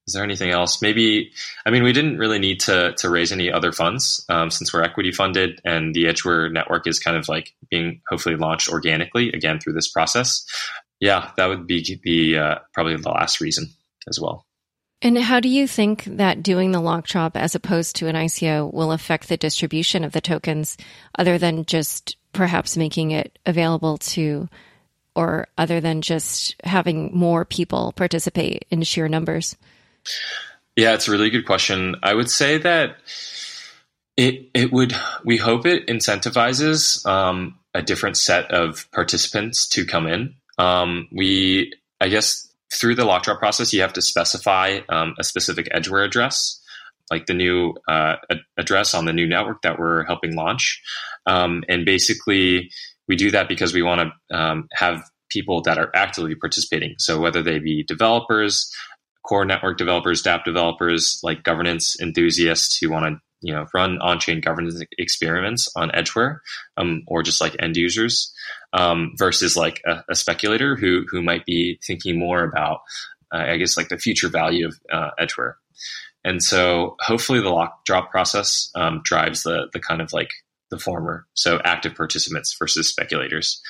Is 0.06 0.14
there 0.14 0.22
anything 0.22 0.50
else? 0.50 0.80
Maybe, 0.80 1.32
I 1.66 1.70
mean, 1.70 1.82
we 1.82 1.92
didn't 1.92 2.18
really 2.18 2.38
need 2.38 2.60
to 2.60 2.94
to 2.98 3.10
raise 3.10 3.32
any 3.32 3.50
other 3.50 3.72
funds 3.72 4.24
um, 4.28 4.50
since 4.52 4.72
we're 4.72 4.84
equity 4.84 5.10
funded, 5.10 5.60
and 5.64 5.94
the 5.94 6.06
Edgeware 6.06 6.48
network 6.48 6.86
is 6.86 7.00
kind 7.00 7.16
of 7.16 7.28
like 7.28 7.52
being 7.70 8.02
hopefully 8.08 8.36
launched 8.36 8.68
organically 8.68 9.32
again 9.32 9.58
through 9.58 9.72
this 9.72 9.90
process. 9.90 10.46
Yeah, 11.00 11.32
that 11.36 11.48
would 11.48 11.66
be 11.66 12.00
the 12.04 12.38
uh, 12.38 12.54
probably 12.72 12.96
the 12.96 13.10
last 13.10 13.40
reason 13.40 13.68
as 14.08 14.20
well. 14.20 14.45
And 15.06 15.16
how 15.16 15.38
do 15.38 15.48
you 15.48 15.68
think 15.68 16.02
that 16.06 16.42
doing 16.42 16.72
the 16.72 16.80
lock 16.80 17.06
drop 17.06 17.36
as 17.36 17.54
opposed 17.54 17.94
to 17.94 18.08
an 18.08 18.16
ICO 18.16 18.74
will 18.74 18.90
affect 18.90 19.28
the 19.28 19.36
distribution 19.36 20.02
of 20.02 20.10
the 20.10 20.20
tokens, 20.20 20.76
other 21.16 21.38
than 21.38 21.64
just 21.64 22.16
perhaps 22.32 22.76
making 22.76 23.12
it 23.12 23.38
available 23.46 23.98
to, 23.98 24.48
or 25.14 25.46
other 25.56 25.80
than 25.80 26.02
just 26.02 26.56
having 26.64 27.16
more 27.16 27.44
people 27.44 27.92
participate 27.92 28.64
in 28.68 28.82
sheer 28.82 29.06
numbers? 29.06 29.54
Yeah, 30.74 30.94
it's 30.94 31.06
a 31.06 31.12
really 31.12 31.30
good 31.30 31.46
question. 31.46 31.94
I 32.02 32.12
would 32.12 32.28
say 32.28 32.58
that 32.58 32.96
it 34.16 34.50
it 34.54 34.72
would 34.72 34.92
we 35.24 35.36
hope 35.36 35.66
it 35.66 35.86
incentivizes 35.86 37.06
um, 37.06 37.60
a 37.72 37.80
different 37.80 38.16
set 38.16 38.50
of 38.50 38.90
participants 38.90 39.68
to 39.68 39.86
come 39.86 40.08
in. 40.08 40.34
Um, 40.58 41.06
we 41.12 41.74
I 42.00 42.08
guess 42.08 42.45
through 42.72 42.94
the 42.94 43.04
lock 43.04 43.22
drop 43.22 43.38
process, 43.38 43.72
you 43.72 43.80
have 43.80 43.92
to 43.94 44.02
specify 44.02 44.80
um, 44.88 45.14
a 45.18 45.24
specific 45.24 45.68
Edgeware 45.72 46.04
address, 46.04 46.60
like 47.10 47.26
the 47.26 47.34
new 47.34 47.74
uh, 47.88 48.16
address 48.58 48.94
on 48.94 49.04
the 49.04 49.12
new 49.12 49.26
network 49.26 49.62
that 49.62 49.78
we're 49.78 50.04
helping 50.04 50.34
launch, 50.34 50.82
um, 51.26 51.64
and 51.68 51.84
basically 51.84 52.70
we 53.08 53.16
do 53.16 53.30
that 53.30 53.48
because 53.48 53.72
we 53.72 53.82
want 53.82 54.10
to 54.30 54.36
um, 54.36 54.68
have 54.72 55.02
people 55.30 55.62
that 55.62 55.78
are 55.78 55.90
actively 55.94 56.34
participating. 56.34 56.94
So 56.98 57.20
whether 57.20 57.42
they 57.42 57.58
be 57.58 57.82
developers, 57.82 58.72
core 59.22 59.44
network 59.44 59.78
developers, 59.78 60.22
dApp 60.22 60.44
developers, 60.44 61.20
like 61.22 61.42
governance 61.42 62.00
enthusiasts 62.00 62.78
who 62.78 62.90
want 62.90 63.06
to 63.06 63.20
you 63.40 63.52
know 63.52 63.66
run 63.74 63.98
on-chain 64.00 64.40
governance 64.40 64.82
experiments 64.98 65.68
on 65.76 65.90
Edgeware, 65.94 66.40
um, 66.76 67.02
or 67.06 67.22
just 67.22 67.40
like 67.40 67.56
end 67.58 67.76
users, 67.76 68.32
um, 68.72 69.12
versus 69.16 69.56
like 69.56 69.82
a, 69.86 70.02
a, 70.10 70.14
speculator 70.14 70.76
who 70.76 71.04
who 71.10 71.22
might 71.22 71.44
be 71.44 71.78
thinking 71.86 72.18
more 72.18 72.44
about, 72.44 72.80
uh, 73.32 73.38
I 73.38 73.56
guess, 73.56 73.76
like 73.76 73.88
the 73.88 73.98
future 73.98 74.28
value 74.28 74.66
of 74.66 74.80
uh, 74.92 75.10
Edgeware. 75.18 75.56
And 76.24 76.42
so, 76.42 76.96
hopefully, 77.00 77.40
the 77.40 77.50
lock 77.50 77.84
drop 77.84 78.10
process 78.10 78.70
um, 78.74 79.00
drives 79.04 79.42
the 79.42 79.68
the 79.72 79.80
kind 79.80 80.00
of 80.00 80.12
like 80.12 80.30
the 80.70 80.78
former, 80.78 81.26
so 81.34 81.60
active 81.64 81.94
participants 81.94 82.56
versus 82.58 82.88
speculators. 82.88 83.60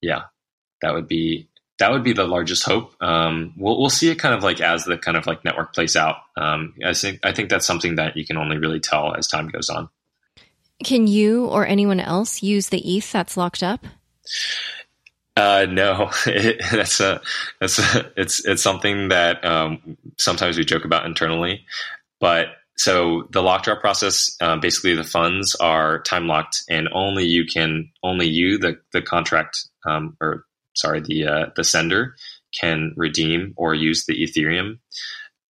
Yeah, 0.00 0.22
that 0.80 0.94
would 0.94 1.06
be 1.06 1.48
that 1.82 1.90
would 1.90 2.04
be 2.04 2.12
the 2.12 2.28
largest 2.28 2.62
hope. 2.62 2.94
Um, 3.00 3.54
we'll, 3.56 3.76
we'll 3.76 3.90
see 3.90 4.08
it 4.08 4.14
kind 4.14 4.36
of 4.36 4.44
like 4.44 4.60
as 4.60 4.84
the 4.84 4.96
kind 4.96 5.16
of 5.16 5.26
like 5.26 5.44
network 5.44 5.74
plays 5.74 5.96
out. 5.96 6.18
Um, 6.36 6.74
I 6.86 6.94
think 6.94 7.18
I 7.24 7.32
think 7.32 7.50
that's 7.50 7.66
something 7.66 7.96
that 7.96 8.16
you 8.16 8.24
can 8.24 8.36
only 8.36 8.56
really 8.56 8.78
tell 8.78 9.16
as 9.16 9.26
time 9.26 9.48
goes 9.48 9.68
on. 9.68 9.88
Can 10.84 11.08
you 11.08 11.46
or 11.46 11.66
anyone 11.66 11.98
else 11.98 12.40
use 12.40 12.68
the 12.68 12.78
ETH 12.96 13.10
that's 13.10 13.36
locked 13.36 13.64
up? 13.64 13.84
Uh, 15.36 15.66
no, 15.68 16.12
it, 16.26 16.62
that's 16.70 17.00
a 17.00 17.20
that's 17.60 17.80
a, 17.80 18.12
it's 18.16 18.46
it's 18.46 18.62
something 18.62 19.08
that 19.08 19.44
um, 19.44 19.96
sometimes 20.18 20.56
we 20.56 20.64
joke 20.64 20.84
about 20.84 21.04
internally, 21.04 21.64
but 22.20 22.46
so 22.76 23.26
the 23.32 23.42
lock 23.42 23.64
drop 23.64 23.80
process, 23.80 24.36
um, 24.40 24.60
basically 24.60 24.94
the 24.94 25.02
funds 25.02 25.56
are 25.56 26.00
time 26.02 26.28
locked, 26.28 26.62
and 26.70 26.88
only 26.92 27.24
you 27.24 27.44
can 27.44 27.90
only 28.04 28.28
you 28.28 28.58
the 28.58 28.78
the 28.92 29.02
contract 29.02 29.66
um, 29.84 30.16
or 30.20 30.44
sorry, 30.74 31.00
the 31.00 31.26
uh, 31.26 31.46
the 31.56 31.64
sender 31.64 32.16
can 32.58 32.92
redeem 32.96 33.54
or 33.56 33.74
use 33.74 34.04
the 34.04 34.22
Ethereum. 34.22 34.78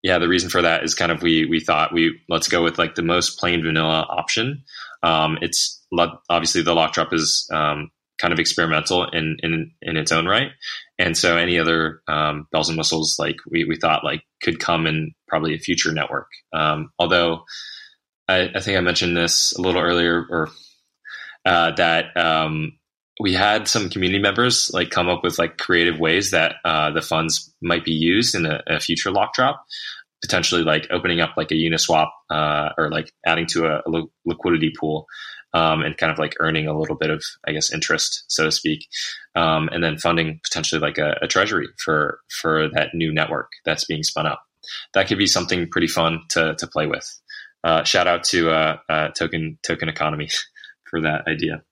yeah, 0.03 0.19
the 0.19 0.29
reason 0.29 0.51
for 0.51 0.63
that 0.63 0.85
is 0.85 0.95
kind 0.95 1.13
of 1.13 1.23
we 1.23 1.47
we 1.47 1.61
thought 1.61 1.93
we 1.93 2.21
let's 2.29 2.49
go 2.49 2.63
with 2.63 2.79
like 2.79 2.95
the 2.95 3.03
most 3.03 3.39
plain 3.39 3.63
vanilla 3.63 4.07
option. 4.09 4.65
Um, 5.03 5.39
it's 5.43 5.85
obviously 6.29 6.63
the 6.63 6.75
lock 6.75 6.93
drop 6.93 7.13
is 7.13 7.49
um, 7.53 7.91
kind 8.19 8.33
of 8.33 8.39
experimental 8.39 9.05
in, 9.11 9.37
in 9.43 9.73
in 9.83 9.97
its 9.97 10.13
own 10.13 10.27
right, 10.27 10.51
and 10.99 11.17
so 11.17 11.37
any 11.37 11.59
other 11.59 12.03
um, 12.09 12.47
bells 12.53 12.69
and 12.69 12.79
whistles 12.79 13.19
like 13.19 13.37
we 13.51 13.65
we 13.65 13.77
thought 13.77 14.05
like 14.05 14.23
could 14.43 14.61
come 14.61 14.87
in 14.87 15.13
probably 15.29 15.55
a 15.55 15.59
future 15.59 15.93
network. 15.93 16.29
Um, 16.53 16.93
although 16.99 17.45
I, 18.29 18.51
I, 18.55 18.61
think 18.61 18.77
I 18.77 18.81
mentioned 18.81 19.17
this 19.17 19.53
a 19.53 19.61
little 19.61 19.81
earlier, 19.81 20.25
or 20.29 20.51
uh, 21.45 21.73
that 21.73 22.17
um, 22.17 22.79
we 23.23 23.33
had 23.33 23.69
some 23.69 23.89
community 23.89 24.21
members 24.21 24.73
like 24.75 24.91
come 24.91 25.09
up 25.09 25.23
with 25.23 25.39
like 25.39 25.57
creative 25.57 26.01
ways 26.01 26.33
that 26.33 26.57
uh, 26.65 26.91
the 26.91 27.01
funds 27.01 27.55
might 27.63 27.85
be 27.85 27.93
used 27.93 28.35
in 28.35 28.47
a, 28.47 28.61
a, 28.67 28.81
future 28.81 29.13
lock 29.13 29.33
drop. 29.33 29.65
Potentially 30.21 30.65
like 30.65 30.89
opening 30.91 31.21
up 31.21 31.37
like 31.37 31.53
a 31.53 31.55
uniswap 31.55 32.09
uh, 32.31 32.71
or 32.77 32.91
like 32.91 33.13
adding 33.25 33.47
to 33.47 33.67
a, 33.67 33.79
a 33.79 34.03
liquidity 34.25 34.73
pool 34.77 35.07
um, 35.55 35.83
and 35.83 35.97
kind 35.97 36.11
of 36.11 36.19
like 36.19 36.35
earning 36.41 36.67
a 36.67 36.77
little 36.77 36.97
bit 36.97 37.11
of 37.11 37.23
i 37.47 37.53
guess 37.53 37.73
interest 37.73 38.25
so 38.27 38.45
to 38.45 38.51
speak. 38.51 38.89
Um, 39.37 39.69
and 39.73 39.85
then 39.85 39.99
funding 39.99 40.41
potentially 40.43 40.81
like 40.81 40.99
a, 40.99 41.17
a, 41.23 41.29
treasury 41.29 41.69
for 41.79 42.19
for 42.41 42.69
that 42.75 42.91
new 42.93 43.15
network 43.15 43.53
that's 43.65 43.85
being 43.85 44.03
spun 44.03 44.27
up. 44.27 44.43
That 44.95 45.07
could 45.07 45.19
be 45.19 45.29
something 45.29 45.69
pretty 45.71 45.89
fun 45.89 46.23
to 46.31 46.57
to 46.57 46.67
play 46.67 46.89
with. 46.89 47.09
Uh, 47.63 47.85
shout 47.85 48.09
out 48.09 48.25
to 48.25 48.51
uh, 48.51 48.77
uh 48.89 49.09
token 49.11 49.59
token 49.63 49.89
economy 49.89 50.29
for 50.91 51.03
that 51.03 51.29
idea 51.29 51.63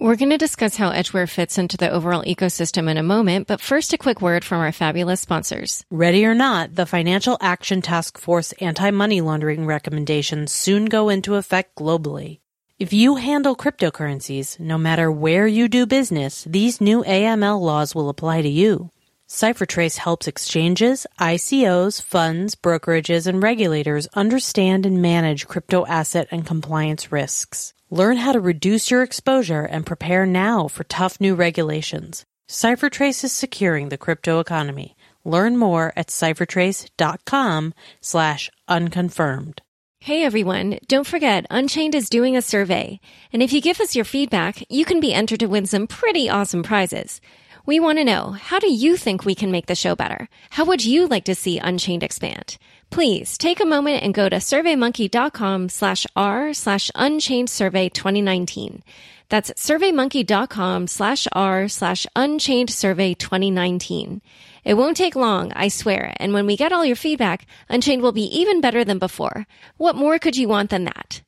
we're 0.00 0.16
going 0.16 0.30
to 0.30 0.38
discuss 0.38 0.76
how 0.76 0.90
Edgeware 0.90 1.26
fits 1.26 1.58
into 1.58 1.76
the 1.76 1.90
overall 1.90 2.22
ecosystem 2.24 2.90
in 2.90 2.96
a 2.96 3.02
moment, 3.02 3.46
but 3.46 3.60
first 3.60 3.92
a 3.92 3.98
quick 3.98 4.20
word 4.20 4.44
from 4.44 4.60
our 4.60 4.72
fabulous 4.72 5.20
sponsors. 5.20 5.84
Ready 5.90 6.24
or 6.24 6.34
not, 6.34 6.74
the 6.74 6.86
Financial 6.86 7.36
Action 7.40 7.82
Task 7.82 8.18
Force 8.18 8.52
anti-money 8.60 9.20
laundering 9.20 9.66
recommendations 9.66 10.52
soon 10.52 10.86
go 10.86 11.08
into 11.08 11.36
effect 11.36 11.76
globally. 11.76 12.40
If 12.78 12.92
you 12.92 13.16
handle 13.16 13.54
cryptocurrencies, 13.54 14.58
no 14.58 14.76
matter 14.76 15.10
where 15.10 15.46
you 15.46 15.68
do 15.68 15.86
business, 15.86 16.44
these 16.44 16.80
new 16.80 17.04
AML 17.04 17.60
laws 17.60 17.94
will 17.94 18.08
apply 18.08 18.42
to 18.42 18.48
you. 18.48 18.90
CipherTrace 19.28 19.96
helps 19.96 20.28
exchanges, 20.28 21.06
ICOs, 21.18 22.00
funds, 22.02 22.54
brokerages, 22.54 23.26
and 23.26 23.42
regulators 23.42 24.06
understand 24.14 24.84
and 24.84 25.00
manage 25.00 25.48
crypto 25.48 25.86
asset 25.86 26.28
and 26.30 26.46
compliance 26.46 27.10
risks. 27.10 27.72
Learn 27.90 28.18
how 28.18 28.32
to 28.32 28.40
reduce 28.40 28.90
your 28.90 29.02
exposure 29.02 29.62
and 29.62 29.86
prepare 29.86 30.26
now 30.26 30.68
for 30.68 30.84
tough 30.84 31.20
new 31.20 31.34
regulations. 31.34 32.24
CipherTrace 32.48 33.24
is 33.24 33.32
securing 33.32 33.88
the 33.88 33.96
crypto 33.96 34.40
economy. 34.40 34.94
Learn 35.24 35.56
more 35.56 35.92
at 35.96 36.08
ciphertrace.com 36.08 37.72
slash 38.02 38.50
unconfirmed. 38.68 39.62
Hey 40.00 40.22
everyone, 40.22 40.78
don't 40.86 41.06
forget 41.06 41.46
Unchained 41.48 41.94
is 41.94 42.10
doing 42.10 42.36
a 42.36 42.42
survey. 42.42 43.00
And 43.32 43.42
if 43.42 43.54
you 43.54 43.62
give 43.62 43.80
us 43.80 43.96
your 43.96 44.04
feedback, 44.04 44.62
you 44.68 44.84
can 44.84 45.00
be 45.00 45.14
entered 45.14 45.40
to 45.40 45.46
win 45.46 45.64
some 45.64 45.86
pretty 45.86 46.28
awesome 46.28 46.62
prizes. 46.62 47.22
We 47.66 47.80
want 47.80 47.96
to 47.96 48.04
know, 48.04 48.32
how 48.32 48.58
do 48.58 48.70
you 48.70 48.94
think 48.94 49.24
we 49.24 49.34
can 49.34 49.50
make 49.50 49.66
the 49.66 49.74
show 49.74 49.96
better? 49.96 50.28
How 50.50 50.66
would 50.66 50.84
you 50.84 51.06
like 51.06 51.24
to 51.24 51.34
see 51.34 51.58
Unchained 51.58 52.02
expand? 52.02 52.58
Please 52.90 53.38
take 53.38 53.58
a 53.58 53.64
moment 53.64 54.02
and 54.02 54.12
go 54.12 54.28
to 54.28 54.36
surveymonkey.com 54.36 55.70
slash 55.70 56.06
r 56.14 56.52
slash 56.52 56.90
unchained 56.94 57.48
survey 57.48 57.88
2019. 57.88 58.82
That's 59.30 59.50
surveymonkey.com 59.52 60.86
slash 60.88 61.26
r 61.32 61.66
slash 61.68 62.06
unchained 62.14 62.68
survey 62.68 63.14
2019. 63.14 64.20
It 64.64 64.74
won't 64.74 64.98
take 64.98 65.16
long, 65.16 65.50
I 65.56 65.68
swear, 65.68 66.12
and 66.18 66.34
when 66.34 66.46
we 66.46 66.58
get 66.58 66.72
all 66.72 66.84
your 66.84 66.96
feedback, 66.96 67.46
Unchained 67.70 68.02
will 68.02 68.12
be 68.12 68.24
even 68.38 68.60
better 68.60 68.84
than 68.84 68.98
before. 68.98 69.46
What 69.78 69.96
more 69.96 70.18
could 70.18 70.36
you 70.36 70.48
want 70.48 70.68
than 70.68 70.84
that? 70.84 71.22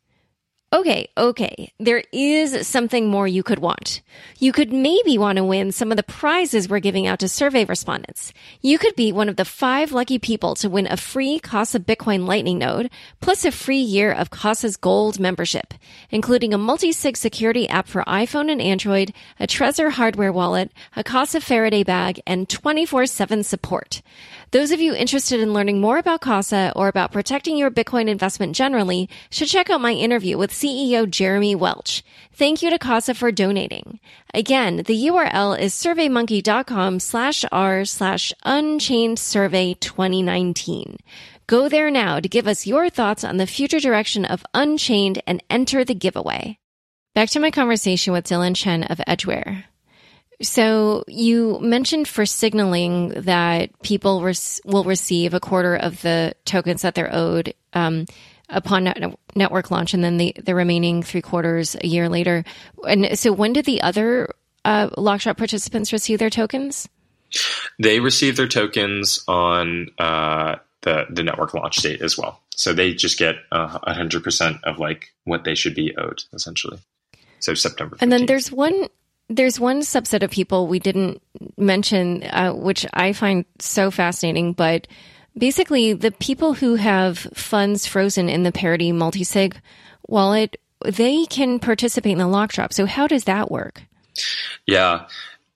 Okay, 0.72 1.08
okay. 1.16 1.72
There 1.78 2.02
is 2.12 2.66
something 2.66 3.06
more 3.06 3.28
you 3.28 3.44
could 3.44 3.60
want. 3.60 4.02
You 4.40 4.50
could 4.50 4.72
maybe 4.72 5.16
want 5.16 5.36
to 5.36 5.44
win 5.44 5.70
some 5.70 5.92
of 5.92 5.96
the 5.96 6.02
prizes 6.02 6.68
we're 6.68 6.80
giving 6.80 7.06
out 7.06 7.20
to 7.20 7.28
survey 7.28 7.64
respondents. 7.64 8.32
You 8.62 8.76
could 8.76 8.96
be 8.96 9.12
one 9.12 9.28
of 9.28 9.36
the 9.36 9.44
five 9.44 9.92
lucky 9.92 10.18
people 10.18 10.56
to 10.56 10.68
win 10.68 10.88
a 10.90 10.96
free 10.96 11.38
Casa 11.38 11.78
Bitcoin 11.78 12.26
Lightning 12.26 12.58
node, 12.58 12.90
plus 13.20 13.44
a 13.44 13.52
free 13.52 13.78
year 13.78 14.10
of 14.10 14.30
Casa's 14.30 14.76
Gold 14.76 15.20
membership, 15.20 15.72
including 16.10 16.52
a 16.52 16.58
multi-sig 16.58 17.16
security 17.16 17.68
app 17.68 17.86
for 17.86 18.02
iPhone 18.02 18.50
and 18.50 18.60
Android, 18.60 19.14
a 19.38 19.46
Trezor 19.46 19.92
hardware 19.92 20.32
wallet, 20.32 20.72
a 20.96 21.04
Casa 21.04 21.40
Faraday 21.40 21.84
bag, 21.84 22.20
and 22.26 22.48
24-7 22.48 23.44
support. 23.44 24.02
Those 24.52 24.70
of 24.70 24.80
you 24.80 24.94
interested 24.94 25.40
in 25.40 25.52
learning 25.52 25.80
more 25.80 25.98
about 25.98 26.20
Casa 26.20 26.72
or 26.76 26.88
about 26.88 27.12
protecting 27.12 27.56
your 27.56 27.70
Bitcoin 27.70 28.08
investment 28.08 28.54
generally 28.54 29.08
should 29.28 29.48
check 29.48 29.70
out 29.70 29.80
my 29.80 29.92
interview 29.92 30.38
with 30.38 30.52
CEO 30.52 31.08
Jeremy 31.10 31.54
Welch. 31.54 32.04
Thank 32.32 32.62
you 32.62 32.70
to 32.70 32.78
Casa 32.78 33.14
for 33.14 33.32
donating. 33.32 33.98
Again, 34.32 34.76
the 34.86 35.06
URL 35.06 35.58
is 35.58 35.74
surveymonkey.com 35.74 37.00
slash 37.00 37.44
r 37.50 37.84
slash 37.84 38.32
unchained 38.44 39.18
survey 39.18 39.74
2019. 39.74 40.98
Go 41.48 41.68
there 41.68 41.90
now 41.90 42.20
to 42.20 42.28
give 42.28 42.46
us 42.46 42.66
your 42.66 42.88
thoughts 42.88 43.24
on 43.24 43.36
the 43.36 43.46
future 43.46 43.80
direction 43.80 44.24
of 44.24 44.44
Unchained 44.52 45.22
and 45.26 45.42
enter 45.48 45.84
the 45.84 45.94
giveaway. 45.94 46.58
Back 47.14 47.30
to 47.30 47.40
my 47.40 47.50
conversation 47.50 48.12
with 48.12 48.24
Dillon 48.24 48.54
Chen 48.54 48.82
of 48.82 49.00
Edgeware. 49.06 49.64
So 50.42 51.04
you 51.08 51.58
mentioned 51.60 52.08
for 52.08 52.26
signaling 52.26 53.08
that 53.22 53.70
people 53.82 54.22
res- 54.22 54.60
will 54.64 54.84
receive 54.84 55.32
a 55.32 55.40
quarter 55.40 55.74
of 55.74 56.02
the 56.02 56.34
tokens 56.44 56.82
that 56.82 56.94
they're 56.94 57.14
owed 57.14 57.54
um, 57.72 58.06
upon 58.48 58.84
net- 58.84 59.18
network 59.34 59.70
launch, 59.70 59.94
and 59.94 60.04
then 60.04 60.18
the 60.18 60.34
the 60.42 60.54
remaining 60.54 61.02
three 61.02 61.22
quarters 61.22 61.76
a 61.80 61.86
year 61.86 62.08
later. 62.08 62.44
And 62.86 63.18
so, 63.18 63.32
when 63.32 63.54
did 63.54 63.64
the 63.64 63.80
other 63.80 64.28
uh, 64.64 64.90
Lockdrop 64.90 65.38
participants 65.38 65.92
receive 65.92 66.18
their 66.18 66.30
tokens? 66.30 66.88
They 67.78 68.00
receive 68.00 68.36
their 68.36 68.48
tokens 68.48 69.24
on 69.26 69.88
uh, 69.98 70.56
the 70.82 71.06
the 71.10 71.22
network 71.22 71.54
launch 71.54 71.76
date 71.76 72.02
as 72.02 72.18
well. 72.18 72.40
So 72.50 72.72
they 72.72 72.94
just 72.94 73.18
get 73.18 73.36
hundred 73.50 74.22
percent 74.22 74.58
of 74.64 74.78
like 74.78 75.12
what 75.24 75.44
they 75.44 75.54
should 75.54 75.74
be 75.74 75.96
owed, 75.96 76.24
essentially. 76.32 76.78
So 77.40 77.54
September. 77.54 77.96
15th. 77.96 78.02
And 78.02 78.12
then 78.12 78.26
there's 78.26 78.50
one 78.50 78.88
there's 79.28 79.58
one 79.58 79.80
subset 79.80 80.22
of 80.22 80.30
people 80.30 80.66
we 80.66 80.78
didn't 80.78 81.20
mention, 81.56 82.22
uh, 82.24 82.52
which 82.52 82.86
I 82.92 83.12
find 83.12 83.44
so 83.58 83.90
fascinating, 83.90 84.52
but 84.52 84.86
basically 85.36 85.92
the 85.92 86.12
people 86.12 86.54
who 86.54 86.76
have 86.76 87.18
funds 87.18 87.86
frozen 87.86 88.28
in 88.28 88.44
the 88.44 88.52
Parity 88.52 88.92
multisig 88.92 89.56
wallet, 90.06 90.56
they 90.84 91.26
can 91.26 91.58
participate 91.58 92.12
in 92.12 92.18
the 92.18 92.28
lock 92.28 92.52
drop. 92.52 92.72
So 92.72 92.86
how 92.86 93.06
does 93.06 93.24
that 93.24 93.50
work? 93.50 93.82
Yeah. 94.66 95.06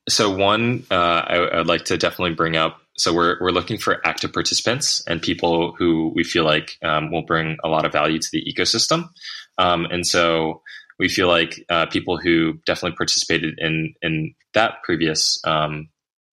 So 0.08 0.34
one, 0.34 0.84
uh, 0.90 0.94
I, 0.94 1.58
would 1.58 1.66
like 1.66 1.84
to 1.86 1.96
definitely 1.96 2.34
bring 2.34 2.56
up. 2.56 2.80
So 2.96 3.14
we're 3.14 3.38
we're 3.40 3.52
looking 3.52 3.78
for 3.78 4.06
active 4.06 4.32
participants 4.32 5.02
and 5.06 5.22
people 5.22 5.72
who 5.78 6.12
we 6.14 6.22
feel 6.22 6.44
like 6.44 6.76
um, 6.82 7.10
will 7.10 7.22
bring 7.22 7.56
a 7.64 7.68
lot 7.68 7.86
of 7.86 7.92
value 7.92 8.18
to 8.18 8.28
the 8.30 8.44
ecosystem. 8.44 9.08
Um, 9.56 9.86
and 9.86 10.06
so 10.06 10.62
we 11.00 11.08
feel 11.08 11.28
like 11.28 11.64
uh, 11.70 11.86
people 11.86 12.18
who 12.18 12.52
definitely 12.66 12.94
participated 12.94 13.54
in 13.58 13.94
in 14.02 14.34
that 14.52 14.82
previous, 14.84 15.40
um, 15.44 15.88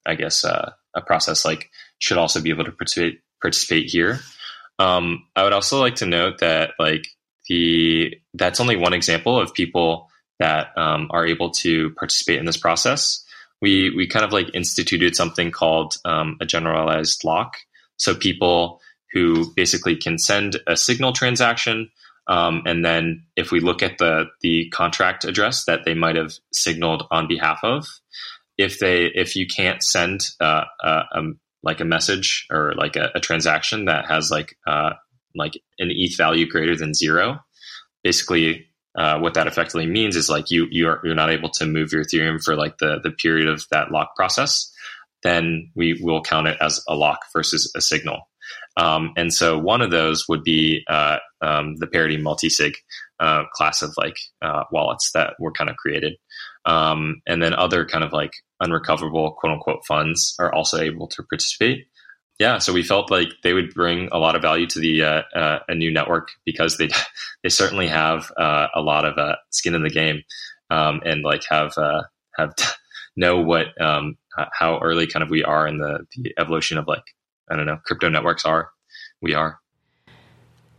I 0.06 0.16
guess, 0.16 0.44
uh, 0.44 0.74
a 0.94 1.02
process 1.02 1.46
like 1.46 1.70
should 2.00 2.18
also 2.18 2.42
be 2.42 2.50
able 2.50 2.66
to 2.66 2.74
participate 2.74 3.22
participate 3.42 3.90
here. 3.90 4.20
Um, 4.78 5.26
I 5.38 5.44
would 5.44 5.54
also 5.54 5.80
like 5.80 5.96
to 5.96 6.06
note 6.06 6.40
that 6.40 6.72
like 6.78 7.08
the 7.48 8.14
that's 8.34 8.60
only 8.60 8.76
one 8.76 8.94
example 8.94 9.40
of 9.40 9.54
people 9.54 10.10
that 10.40 10.78
um, 10.78 11.08
are 11.12 11.26
able 11.26 11.50
to 11.50 11.92
participate 11.92 12.38
in 12.38 12.46
this 12.46 12.58
process. 12.58 13.24
We 13.62 13.96
we 13.96 14.06
kind 14.06 14.26
of 14.26 14.34
like 14.34 14.54
instituted 14.54 15.16
something 15.16 15.50
called 15.50 15.96
um, 16.04 16.38
a 16.42 16.46
generalized 16.46 17.24
lock. 17.24 17.56
So 17.96 18.14
people 18.14 18.82
who 19.14 19.54
basically 19.56 19.96
can 19.96 20.18
send 20.18 20.58
a 20.68 20.76
signal 20.76 21.14
transaction 21.14 21.90
um, 22.28 22.64
and 22.66 22.84
then 22.84 23.26
if 23.36 23.52
we 23.52 23.60
look 23.60 23.82
at 23.82 23.98
the 23.98 24.26
the 24.42 24.70
contract 24.70 25.24
address 25.24 25.66
that 25.66 25.86
they 25.86 25.94
might 25.94 26.16
have 26.16 26.34
signaled 26.52 27.04
on 27.10 27.28
behalf 27.28 27.60
of, 27.64 27.88
if 28.58 28.80
they 28.80 29.06
if 29.06 29.36
you 29.36 29.48
can't 29.48 29.82
send 29.82 30.22
uh, 30.42 30.66
uh, 30.84 31.04
um, 31.14 31.40
like 31.64 31.80
a 31.80 31.86
message 31.86 32.46
or 32.52 32.74
like 32.76 32.96
a, 32.96 33.12
a 33.16 33.20
transaction 33.20 33.86
that 33.86 34.06
has 34.06 34.30
like 34.30 34.58
uh, 34.68 34.92
like 35.36 35.54
an 35.80 35.90
ETH 35.92 36.18
value 36.18 36.48
greater 36.48 36.76
than 36.76 36.94
zero, 36.94 37.40
basically 38.04 38.68
uh, 38.98 39.20
what 39.20 39.36
that 39.36 39.48
effectively 39.48 39.86
means 39.86 40.16
is 40.16 40.30
like 40.30 40.52
you 40.52 40.68
you 40.70 40.88
are 40.88 41.00
you're 41.04 41.16
not 41.16 41.30
able 41.30 41.50
to 41.50 41.66
move 41.66 41.94
your 41.94 42.04
Ethereum 42.04 42.44
for 42.44 42.56
like 42.56 42.78
the 42.80 43.00
the 43.02 43.12
period 43.12 43.48
of 43.48 43.66
that 43.72 43.92
lock 43.92 44.16
process. 44.16 44.72
Then 45.24 45.72
we 45.76 46.00
will 46.02 46.22
count 46.22 46.48
it 46.48 46.58
as 46.60 46.84
a 46.88 46.96
lock 46.96 47.22
versus 47.34 47.72
a 47.76 47.82
signal. 47.82 48.28
Um, 48.78 49.12
and 49.18 49.34
so 49.34 49.58
one 49.58 49.82
of 49.82 49.92
those 49.92 50.26
would 50.30 50.44
be 50.44 50.84
uh, 50.88 51.18
um, 51.42 51.76
the 51.78 51.88
Parity 51.88 52.18
multisig 52.18 52.76
uh, 53.20 53.44
class 53.54 53.82
of 53.82 53.94
like 53.98 54.18
uh, 54.42 54.64
wallets 54.72 55.12
that 55.14 55.34
were 55.40 55.52
kind 55.52 55.70
of 55.70 55.76
created. 55.78 56.14
Um, 56.66 57.22
and 57.26 57.42
then 57.42 57.54
other 57.54 57.86
kind 57.86 58.04
of 58.04 58.14
like 58.14 58.34
unrecoverable 58.62 59.32
quote 59.40 59.54
unquote 59.54 59.86
funds 59.88 60.36
are 60.40 60.54
also 60.54 60.80
able 60.80 61.08
to 61.08 61.24
participate. 61.24 61.88
yeah, 62.40 62.60
so 62.60 62.74
we 62.74 62.84
felt 62.84 63.10
like 63.10 63.30
they 63.42 63.54
would 63.54 63.74
bring 63.74 64.10
a 64.12 64.20
lot 64.20 64.36
of 64.36 64.42
value 64.42 64.68
to 64.68 64.80
the 64.80 65.04
uh, 65.04 65.22
uh, 65.34 65.60
a 65.68 65.76
new 65.76 65.92
network 65.92 66.30
because 66.46 66.78
they 66.78 66.90
they 67.44 67.50
certainly 67.50 67.88
have 67.88 68.32
uh, 68.38 68.68
a 68.76 68.82
lot 68.82 69.06
of 69.06 69.36
skin 69.50 69.76
in 69.76 69.84
the 69.84 69.90
game 69.90 70.22
um, 70.70 71.02
and 71.06 71.24
like 71.24 71.44
have 71.50 71.74
have 72.38 72.54
know 73.16 73.40
what 73.40 73.80
um, 73.82 74.18
how 74.54 74.80
early 74.80 75.08
kind 75.08 75.24
of 75.24 75.30
we 75.30 75.44
are 75.44 75.68
in 75.68 75.78
the, 75.80 76.06
the 76.16 76.34
evolution 76.38 76.78
of 76.78 76.88
like 76.88 77.04
I 77.50 77.56
don't 77.56 77.66
know 77.66 77.80
crypto 77.86 78.10
networks 78.10 78.46
are 78.46 78.72
we 79.22 79.34
are. 79.34 79.60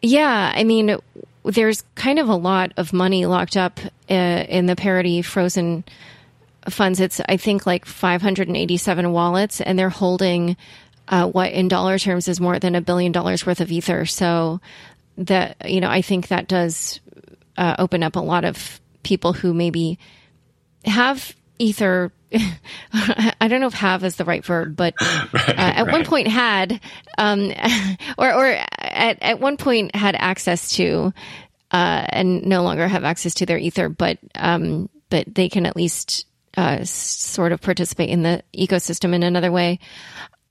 Yeah, 0.00 0.52
I 0.54 0.64
mean, 0.64 0.96
there's 1.44 1.82
kind 1.94 2.18
of 2.18 2.28
a 2.28 2.34
lot 2.34 2.72
of 2.76 2.92
money 2.92 3.26
locked 3.26 3.56
up 3.56 3.80
uh, 4.10 4.14
in 4.14 4.66
the 4.66 4.76
parity 4.76 5.22
frozen 5.22 5.84
funds. 6.68 7.00
It's 7.00 7.20
I 7.28 7.36
think 7.36 7.66
like 7.66 7.84
587 7.84 9.12
wallets, 9.12 9.60
and 9.60 9.78
they're 9.78 9.88
holding 9.88 10.56
uh, 11.08 11.26
what 11.28 11.52
in 11.52 11.68
dollar 11.68 11.98
terms 11.98 12.28
is 12.28 12.40
more 12.40 12.58
than 12.58 12.74
a 12.74 12.80
billion 12.80 13.12
dollars 13.12 13.44
worth 13.46 13.60
of 13.60 13.72
ether. 13.72 14.06
So 14.06 14.60
that 15.16 15.68
you 15.68 15.80
know, 15.80 15.90
I 15.90 16.02
think 16.02 16.28
that 16.28 16.48
does 16.48 17.00
uh, 17.56 17.76
open 17.78 18.02
up 18.02 18.16
a 18.16 18.20
lot 18.20 18.44
of 18.44 18.80
people 19.02 19.32
who 19.32 19.52
maybe 19.52 19.98
have 20.84 21.34
ether. 21.58 22.12
I 22.92 23.48
don't 23.48 23.60
know 23.60 23.66
if 23.68 23.74
"have" 23.74 24.04
is 24.04 24.16
the 24.16 24.24
right 24.24 24.44
verb, 24.44 24.76
but 24.76 24.94
uh, 25.00 25.28
at 25.56 25.86
right. 25.86 25.92
one 25.92 26.04
point 26.04 26.28
had, 26.28 26.80
um, 27.16 27.52
or 28.18 28.32
or 28.32 28.46
at 28.78 29.22
at 29.22 29.40
one 29.40 29.56
point 29.56 29.94
had 29.94 30.14
access 30.14 30.72
to, 30.76 31.12
uh, 31.70 32.06
and 32.08 32.44
no 32.44 32.62
longer 32.62 32.86
have 32.86 33.04
access 33.04 33.34
to 33.34 33.46
their 33.46 33.58
ether, 33.58 33.88
but 33.88 34.18
um, 34.34 34.88
but 35.10 35.34
they 35.34 35.48
can 35.48 35.66
at 35.66 35.76
least 35.76 36.26
uh, 36.56 36.84
sort 36.84 37.52
of 37.52 37.60
participate 37.60 38.10
in 38.10 38.22
the 38.22 38.42
ecosystem 38.54 39.14
in 39.14 39.22
another 39.22 39.52
way. 39.52 39.78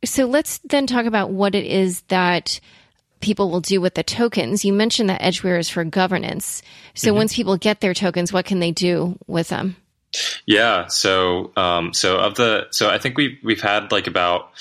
So 0.06 0.26
let's 0.26 0.60
then 0.60 0.88
talk 0.88 1.06
about 1.06 1.32
what 1.32 1.56
it 1.56 1.66
is 1.66 2.02
that 2.04 2.60
people 3.20 3.50
will 3.50 3.62
do 3.62 3.82
with 3.82 3.96
the 3.96 4.04
tokens. 4.04 4.64
You 4.64 4.74
mentioned 4.74 5.10
that 5.10 5.22
Edgeware 5.22 5.58
is 5.58 5.70
for 5.70 5.84
governance. 5.84 6.62
So 6.94 7.10
mm-hmm. 7.10 7.18
once 7.18 7.36
people 7.36 7.58
get 7.58 7.82
their 7.82 7.94
tokens, 7.94 8.32
what 8.32 8.46
can 8.46 8.60
they 8.60 8.72
do 8.72 9.18
with 9.28 9.50
them? 9.50 9.76
Yeah. 10.46 10.88
So, 10.88 11.52
um, 11.56 11.94
so 11.94 12.18
of 12.18 12.36
the, 12.36 12.68
so 12.72 12.90
I 12.90 12.98
think 12.98 13.18
we've, 13.18 13.38
we've 13.44 13.62
had 13.62 13.92
like 13.92 14.08
about, 14.08 14.52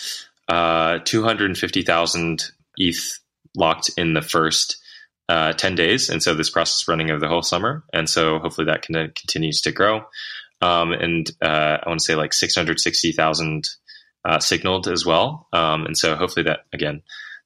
uh, 0.48 0.98
250,000 1.04 2.50
ETH 2.76 3.18
locked 3.54 3.90
in 3.96 4.14
the 4.14 4.22
first, 4.22 4.78
uh, 5.28 5.52
10 5.52 5.74
days. 5.74 6.08
And 6.08 6.22
so 6.22 6.34
this 6.34 6.50
process 6.50 6.82
is 6.82 6.88
running 6.88 7.10
over 7.10 7.20
the 7.20 7.28
whole 7.28 7.42
summer. 7.42 7.84
And 7.92 8.08
so 8.08 8.38
hopefully 8.38 8.66
that 8.66 8.82
can, 8.82 8.94
continues 8.94 9.60
to 9.62 9.72
grow. 9.72 10.04
Um, 10.62 10.92
and, 10.92 11.30
uh, 11.42 11.78
I 11.82 11.88
want 11.88 12.00
to 12.00 12.04
say 12.04 12.14
like 12.14 12.32
660,000, 12.32 13.68
uh, 14.24 14.38
signaled 14.40 14.88
as 14.88 15.06
well. 15.06 15.46
Um, 15.52 15.86
and 15.86 15.96
so 15.96 16.16
hopefully 16.16 16.44
that 16.44 16.60
again, 16.72 17.02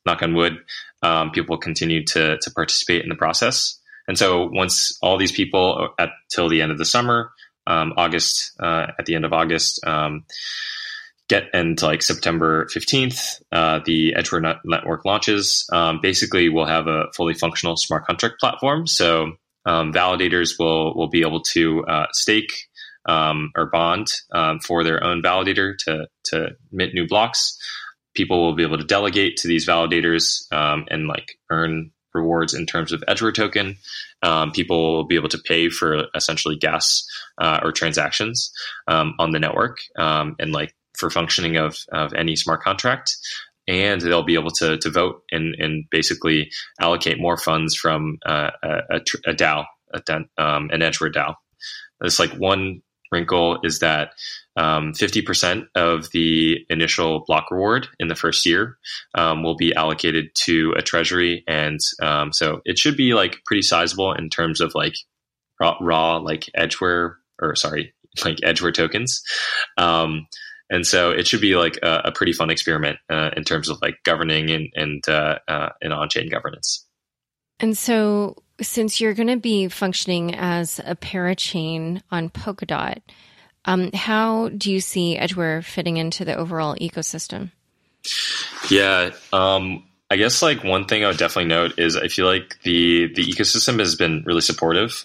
knock 0.06 0.22
on 0.22 0.34
wood, 0.34 0.58
um, 1.02 1.30
people 1.30 1.58
continue 1.58 2.04
to, 2.06 2.38
to 2.38 2.50
participate 2.50 3.02
in 3.02 3.08
the 3.08 3.14
process. 3.14 3.78
And 4.08 4.18
so 4.18 4.48
once 4.50 4.98
all 5.02 5.18
these 5.18 5.32
people 5.32 5.90
at 5.98 6.10
till 6.30 6.48
the 6.48 6.62
end 6.62 6.72
of 6.72 6.78
the 6.78 6.84
summer, 6.84 7.32
um, 7.70 7.94
August, 7.96 8.52
uh, 8.60 8.88
at 8.98 9.06
the 9.06 9.14
end 9.14 9.24
of 9.24 9.32
August, 9.32 9.86
um, 9.86 10.24
get 11.28 11.44
and 11.54 11.80
like 11.80 12.02
September 12.02 12.66
15th, 12.74 13.40
uh, 13.52 13.78
the 13.84 14.14
Edgeware 14.16 14.58
network 14.64 15.04
launches. 15.04 15.68
Um, 15.72 16.00
basically, 16.02 16.48
we'll 16.48 16.66
have 16.66 16.88
a 16.88 17.04
fully 17.16 17.34
functional 17.34 17.76
smart 17.76 18.04
contract 18.04 18.40
platform. 18.40 18.88
So 18.88 19.34
um, 19.64 19.92
validators 19.92 20.58
will 20.58 20.94
will 20.96 21.08
be 21.08 21.20
able 21.20 21.42
to 21.54 21.84
uh, 21.84 22.06
stake 22.12 22.52
um, 23.06 23.52
or 23.56 23.66
bond 23.66 24.08
um, 24.32 24.58
for 24.58 24.82
their 24.82 25.02
own 25.04 25.22
validator 25.22 25.74
to 25.84 26.06
to 26.24 26.48
mint 26.72 26.92
new 26.92 27.06
blocks. 27.06 27.56
People 28.14 28.44
will 28.44 28.56
be 28.56 28.64
able 28.64 28.78
to 28.78 28.84
delegate 28.84 29.36
to 29.38 29.48
these 29.48 29.68
validators 29.68 30.52
um, 30.52 30.86
and 30.90 31.06
like 31.06 31.38
earn 31.48 31.92
rewards 32.14 32.54
in 32.54 32.66
terms 32.66 32.92
of 32.92 33.02
Edgeware 33.08 33.32
token. 33.32 33.76
Um, 34.22 34.52
people 34.52 34.96
will 34.96 35.06
be 35.06 35.16
able 35.16 35.28
to 35.30 35.38
pay 35.38 35.68
for 35.68 36.06
essentially 36.14 36.56
gas 36.56 37.04
uh, 37.38 37.60
or 37.62 37.72
transactions 37.72 38.52
um, 38.86 39.14
on 39.18 39.30
the 39.30 39.38
network 39.38 39.78
um, 39.98 40.36
and 40.38 40.52
like 40.52 40.74
for 40.96 41.10
functioning 41.10 41.56
of, 41.56 41.78
of 41.92 42.12
any 42.14 42.36
smart 42.36 42.62
contract 42.62 43.16
and 43.70 44.00
they'll 44.00 44.24
be 44.24 44.34
able 44.34 44.50
to, 44.50 44.78
to 44.78 44.90
vote 44.90 45.22
and, 45.30 45.54
and 45.58 45.84
basically 45.90 46.50
allocate 46.80 47.20
more 47.20 47.36
funds 47.36 47.74
from 47.74 48.18
uh, 48.26 48.50
a, 48.62 49.00
a, 49.26 49.34
DAO, 49.34 49.64
a, 49.94 50.16
um, 50.38 50.70
an 50.72 50.82
Edgeware 50.82 51.12
DAO. 51.12 51.34
It's 52.02 52.18
like 52.18 52.32
one 52.32 52.82
wrinkle 53.10 53.58
is 53.62 53.80
that 53.80 54.12
um, 54.56 54.92
50% 54.92 55.66
of 55.74 56.10
the 56.10 56.64
initial 56.68 57.24
block 57.26 57.50
reward 57.50 57.88
in 57.98 58.08
the 58.08 58.14
first 58.14 58.44
year 58.46 58.76
um, 59.14 59.42
will 59.42 59.56
be 59.56 59.74
allocated 59.74 60.34
to 60.34 60.74
a 60.76 60.82
treasury. 60.82 61.44
And 61.46 61.80
um, 62.02 62.32
so 62.32 62.60
it 62.64 62.78
should 62.78 62.96
be 62.96 63.14
like 63.14 63.42
pretty 63.44 63.62
sizable 63.62 64.12
in 64.12 64.28
terms 64.28 64.60
of 64.60 64.74
like 64.74 64.94
raw, 65.60 65.76
raw 65.80 66.16
like 66.16 66.50
Edgeware 66.54 67.16
or 67.40 67.56
sorry, 67.56 67.94
like 68.24 68.38
Edgeware 68.42 68.72
tokens. 68.72 69.22
Um, 69.76 70.26
and 70.68 70.86
so 70.86 71.10
it 71.10 71.26
should 71.26 71.40
be 71.40 71.56
like 71.56 71.78
a, 71.82 72.02
a 72.06 72.12
pretty 72.12 72.32
fun 72.32 72.50
experiment 72.50 72.98
uh, 73.08 73.30
in 73.36 73.44
terms 73.44 73.68
of 73.68 73.78
like 73.82 73.96
governing 74.04 74.50
and, 74.50 74.68
and, 74.74 75.08
uh, 75.08 75.38
uh, 75.48 75.70
and 75.82 75.92
on-chain 75.92 76.28
governance. 76.28 76.86
And 77.58 77.76
so 77.76 78.36
since 78.60 79.00
you're 79.00 79.14
going 79.14 79.28
to 79.28 79.36
be 79.36 79.68
functioning 79.68 80.34
as 80.34 80.80
a 80.84 80.94
parachain 80.94 82.02
on 82.10 82.30
Polkadot, 82.30 83.00
um, 83.64 83.90
how 83.92 84.48
do 84.48 84.72
you 84.72 84.80
see 84.80 85.16
Edgeware 85.16 85.62
fitting 85.62 85.96
into 85.96 86.24
the 86.24 86.34
overall 86.34 86.76
ecosystem? 86.76 87.50
Yeah, 88.70 89.10
um, 89.32 89.84
I 90.10 90.16
guess 90.16 90.42
like 90.42 90.64
one 90.64 90.86
thing 90.86 91.04
I 91.04 91.08
would 91.08 91.18
definitely 91.18 91.48
note 91.48 91.78
is 91.78 91.96
I 91.96 92.08
feel 92.08 92.26
like 92.26 92.58
the 92.62 93.12
the 93.14 93.24
ecosystem 93.24 93.78
has 93.78 93.94
been 93.94 94.24
really 94.26 94.40
supportive 94.40 95.04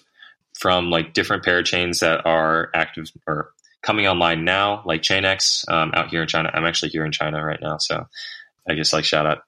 from 0.58 0.90
like 0.90 1.14
different 1.14 1.44
parachains 1.44 2.00
that 2.00 2.26
are 2.26 2.70
active 2.74 3.12
or 3.28 3.52
coming 3.82 4.08
online 4.08 4.46
now, 4.46 4.82
like 4.86 5.02
Chainx 5.02 5.70
um, 5.70 5.92
out 5.94 6.10
here 6.10 6.22
in 6.22 6.28
China. 6.28 6.50
I'm 6.54 6.66
actually 6.66 6.90
here 6.90 7.06
in 7.06 7.12
China 7.12 7.44
right 7.44 7.60
now, 7.62 7.78
so 7.78 8.08
I 8.68 8.74
guess 8.74 8.94
like 8.94 9.04
shout 9.04 9.26
out. 9.26 9.44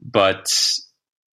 But 0.00 0.52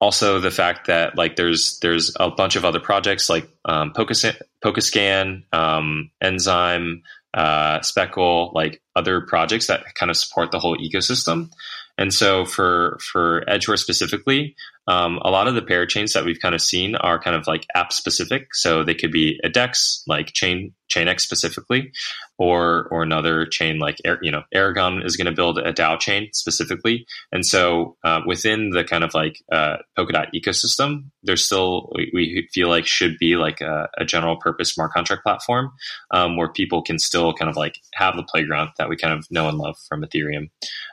also 0.00 0.40
the 0.40 0.50
fact 0.50 0.86
that 0.86 1.16
like 1.16 1.36
there's 1.36 1.78
there's 1.80 2.14
a 2.20 2.30
bunch 2.30 2.56
of 2.56 2.64
other 2.64 2.80
projects 2.80 3.30
like 3.30 3.48
um, 3.64 3.92
Polkascan, 3.92 5.42
um, 5.54 6.10
Enzyme, 6.20 7.02
uh, 7.34 7.80
Speckle, 7.80 8.52
like 8.54 8.82
other 8.94 9.20
projects 9.22 9.66
that 9.68 9.94
kind 9.94 10.10
of 10.10 10.16
support 10.16 10.50
the 10.50 10.58
whole 10.58 10.76
ecosystem. 10.76 11.50
And 11.98 12.12
so 12.12 12.44
for 12.44 12.98
for 13.00 13.42
Edgeware 13.48 13.78
specifically, 13.78 14.54
um, 14.86 15.18
a 15.22 15.30
lot 15.30 15.48
of 15.48 15.54
the 15.54 15.62
parachains 15.62 16.12
that 16.12 16.24
we've 16.24 16.40
kind 16.40 16.54
of 16.54 16.60
seen 16.60 16.94
are 16.94 17.18
kind 17.18 17.34
of 17.34 17.46
like 17.46 17.66
app 17.74 17.92
specific. 17.92 18.54
So 18.54 18.84
they 18.84 18.94
could 18.94 19.12
be 19.12 19.40
a 19.42 19.48
DEX, 19.48 20.02
like 20.06 20.32
Chain 20.34 20.74
Chainx 20.90 21.20
specifically, 21.20 21.92
or 22.38 22.88
or 22.90 23.02
another 23.02 23.46
chain 23.46 23.78
like 23.78 23.96
you 24.22 24.30
know 24.30 24.42
Aragon 24.52 25.02
is 25.02 25.16
going 25.16 25.26
to 25.26 25.32
build 25.32 25.58
a 25.58 25.72
DAO 25.72 25.98
chain 25.98 26.28
specifically. 26.32 27.06
And 27.32 27.44
so 27.44 27.96
uh, 28.04 28.20
within 28.26 28.70
the 28.70 28.84
kind 28.84 29.04
of 29.04 29.14
like 29.14 29.42
uh, 29.52 29.76
Polkadot 29.96 30.28
ecosystem, 30.34 31.10
there's 31.22 31.44
still 31.44 31.90
we, 31.94 32.10
we, 32.12 32.48
feel 32.52 32.68
like 32.68 32.86
should 32.86 33.18
be 33.18 33.36
like 33.36 33.60
a, 33.60 33.88
a 33.98 34.04
general 34.04 34.36
purpose 34.36 34.72
smart 34.72 34.92
contract 34.92 35.22
platform 35.22 35.72
um, 36.10 36.36
where 36.36 36.52
people 36.52 36.82
can 36.82 36.98
still 36.98 37.32
kind 37.32 37.50
of 37.50 37.56
like 37.56 37.78
have 37.94 38.16
the 38.16 38.22
playground 38.22 38.70
that 38.78 38.88
we 38.88 38.96
kind 38.96 39.14
of 39.14 39.26
know 39.30 39.48
and 39.48 39.58
love 39.58 39.76
from 39.88 40.02
Ethereum, 40.02 40.50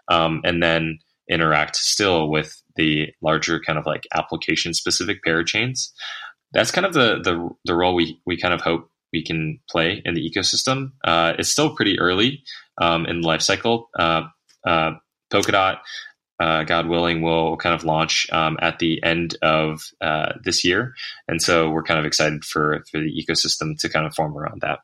um, 0.10 0.41
and 0.43 0.62
then 0.63 0.99
interact 1.29 1.75
still 1.75 2.29
with 2.29 2.62
the 2.75 3.08
larger 3.21 3.60
kind 3.60 3.79
of 3.79 3.86
like 3.86 4.03
application 4.13 4.73
specific 4.73 5.19
parachains. 5.25 5.89
That's 6.53 6.71
kind 6.71 6.86
of 6.86 6.93
the, 6.93 7.19
the, 7.23 7.49
the 7.65 7.75
role 7.75 7.95
we, 7.95 8.19
we 8.25 8.38
kind 8.38 8.53
of 8.53 8.62
hope 8.62 8.89
we 9.13 9.23
can 9.23 9.60
play 9.69 10.02
in 10.04 10.15
the 10.15 10.30
ecosystem. 10.30 10.91
Uh, 11.04 11.34
it's 11.38 11.49
still 11.49 11.76
pretty 11.76 11.99
early 11.99 12.43
um, 12.82 13.06
in 13.06 13.21
the 13.21 13.28
life 13.28 13.41
cycle. 13.41 13.89
Uh, 13.97 14.23
uh, 14.65 14.91
Polkadot, 15.32 15.78
uh, 16.39 16.63
God 16.63 16.88
willing, 16.88 17.21
will 17.21 17.56
kind 17.58 17.76
of 17.76 17.86
launch 17.86 18.28
um, 18.32 18.58
at 18.62 18.80
the 18.80 19.02
end 19.04 19.38
of 19.41 19.84
uh, 20.02 20.34
this 20.43 20.65
year, 20.65 20.93
and 21.28 21.41
so 21.41 21.69
we're 21.69 21.84
kind 21.84 21.99
of 21.99 22.06
excited 22.06 22.43
for 22.43 22.84
for 22.91 22.99
the 22.99 23.12
ecosystem 23.12 23.78
to 23.80 23.89
kind 23.89 24.06
of 24.06 24.13
form 24.15 24.38
around 24.38 24.62
that. 24.62 24.80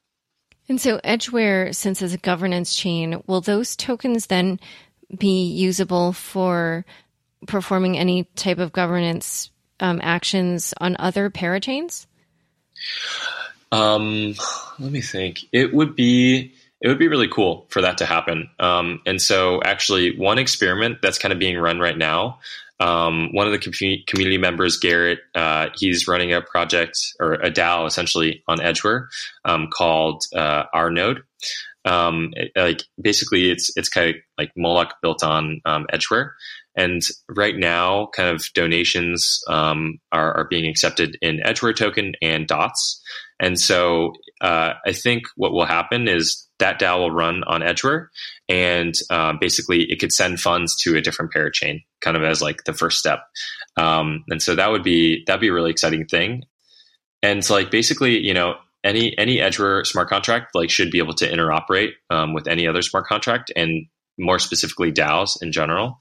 And 0.69 0.79
so, 0.79 0.99
Edgeware, 1.03 1.73
since 1.73 2.01
it's 2.01 2.13
a 2.13 2.17
governance 2.17 2.75
chain, 2.75 3.23
will 3.25 3.41
those 3.41 3.75
tokens 3.75 4.27
then 4.27 4.59
be 5.17 5.47
usable 5.47 6.13
for 6.13 6.85
performing 7.47 7.97
any 7.97 8.25
type 8.35 8.59
of 8.59 8.71
governance 8.71 9.49
um, 9.79 9.99
actions 10.03 10.73
on 10.79 10.95
other 10.99 11.31
parachains? 11.31 12.05
Um, 13.71 14.35
let 14.79 14.91
me 14.91 15.01
think. 15.01 15.39
It 15.51 15.73
would 15.73 15.95
be 15.95 16.53
it 16.81 16.87
would 16.87 16.99
be 16.99 17.07
really 17.07 17.27
cool 17.27 17.65
for 17.69 17.81
that 17.81 17.97
to 17.97 18.05
happen. 18.05 18.49
Um, 18.59 19.01
and 19.05 19.21
so, 19.21 19.61
actually, 19.63 20.17
one 20.17 20.39
experiment 20.39 20.99
that's 21.01 21.17
kind 21.17 21.33
of 21.33 21.39
being 21.39 21.57
run 21.57 21.79
right 21.79 21.97
now. 21.97 22.39
Um, 22.79 23.33
one 23.33 23.45
of 23.45 23.51
the 23.51 23.59
com- 23.59 24.03
community 24.07 24.37
members, 24.37 24.77
Garrett, 24.77 25.19
uh, 25.35 25.67
he's 25.75 26.07
running 26.07 26.33
a 26.33 26.41
project 26.41 26.97
or 27.19 27.33
a 27.33 27.51
DAO 27.51 27.85
essentially 27.85 28.41
on 28.47 28.61
Edgeware 28.61 29.09
um, 29.43 29.67
called 29.69 30.23
uh, 30.33 30.63
Our 30.73 30.89
Node. 30.89 31.23
um, 31.83 32.33
like 32.55 32.83
basically 33.01 33.49
it's 33.49 33.75
it's 33.75 33.89
kind 33.89 34.09
of 34.09 34.15
like 34.37 34.51
Moloch 34.55 34.95
built 35.01 35.23
on 35.23 35.59
um, 35.65 35.87
Edgeware. 35.91 36.35
And 36.75 37.01
right 37.27 37.57
now, 37.57 38.07
kind 38.15 38.29
of 38.29 38.45
donations 38.53 39.43
um, 39.49 39.99
are, 40.13 40.37
are, 40.37 40.45
being 40.45 40.69
accepted 40.69 41.17
in 41.21 41.41
Edgeware 41.45 41.73
token 41.73 42.13
and 42.21 42.47
DOTS. 42.47 43.01
And 43.39 43.59
so 43.59 44.13
uh, 44.41 44.73
I 44.85 44.91
think 44.91 45.23
what 45.35 45.51
will 45.51 45.65
happen 45.65 46.07
is 46.07 46.47
that 46.59 46.79
DAO 46.79 46.99
will 46.99 47.11
run 47.11 47.43
on 47.45 47.61
Edgeware, 47.61 48.09
and 48.49 48.93
uh, 49.09 49.33
basically 49.39 49.83
it 49.89 49.99
could 49.99 50.11
send 50.11 50.41
funds 50.41 50.75
to 50.77 50.97
a 50.97 51.01
different 51.01 51.33
parachain, 51.33 51.83
kind 52.01 52.17
of 52.17 52.23
as 52.23 52.41
like 52.41 52.65
the 52.65 52.73
first 52.73 52.99
step. 52.99 53.21
Um, 53.77 54.25
and 54.29 54.41
so 54.41 54.55
that 54.55 54.71
would 54.71 54.83
be 54.83 55.23
that'd 55.25 55.41
be 55.41 55.47
a 55.47 55.53
really 55.53 55.71
exciting 55.71 56.05
thing. 56.05 56.43
And 57.23 57.43
so 57.43 57.53
like 57.53 57.71
basically, 57.71 58.19
you 58.19 58.33
know, 58.33 58.55
any 58.83 59.17
any 59.17 59.39
Edgeware 59.39 59.85
smart 59.85 60.09
contract 60.09 60.53
like 60.53 60.69
should 60.69 60.91
be 60.91 60.99
able 60.99 61.13
to 61.15 61.29
interoperate 61.29 61.91
um, 62.09 62.33
with 62.33 62.47
any 62.47 62.67
other 62.67 62.81
smart 62.81 63.07
contract, 63.07 63.51
and 63.55 63.85
more 64.17 64.39
specifically 64.39 64.91
DAOs 64.91 65.41
in 65.41 65.51
general. 65.51 65.99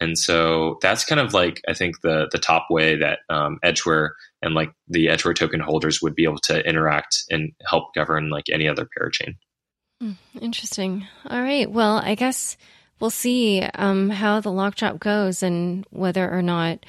And 0.00 0.18
so 0.18 0.78
that's 0.82 1.04
kind 1.04 1.20
of 1.20 1.32
like 1.32 1.62
I 1.68 1.74
think 1.74 2.00
the 2.02 2.28
the 2.30 2.38
top 2.38 2.66
way 2.70 2.96
that 2.96 3.20
um, 3.30 3.58
Edgeware 3.62 4.14
and 4.44 4.54
like 4.54 4.70
the 4.88 5.08
Edgeware 5.08 5.34
token 5.34 5.60
holders 5.60 6.02
would 6.02 6.14
be 6.14 6.24
able 6.24 6.38
to 6.38 6.66
interact 6.68 7.24
and 7.30 7.52
help 7.68 7.94
govern 7.94 8.28
like 8.28 8.44
any 8.52 8.68
other 8.68 8.86
parachain. 8.96 9.36
Hmm, 10.00 10.12
interesting. 10.40 11.06
All 11.28 11.40
right. 11.40 11.70
Well, 11.70 11.96
I 11.96 12.14
guess 12.14 12.56
we'll 13.00 13.10
see 13.10 13.62
um, 13.62 14.10
how 14.10 14.40
the 14.40 14.52
lock 14.52 14.74
drop 14.74 15.00
goes 15.00 15.42
and 15.42 15.86
whether 15.90 16.30
or 16.30 16.42
not 16.42 16.84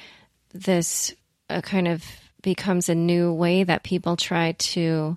this 0.52 1.14
uh, 1.48 1.62
kind 1.62 1.88
of 1.88 2.04
becomes 2.42 2.88
a 2.88 2.94
new 2.94 3.32
way 3.32 3.64
that 3.64 3.82
people 3.82 4.16
try 4.16 4.52
to 4.52 5.16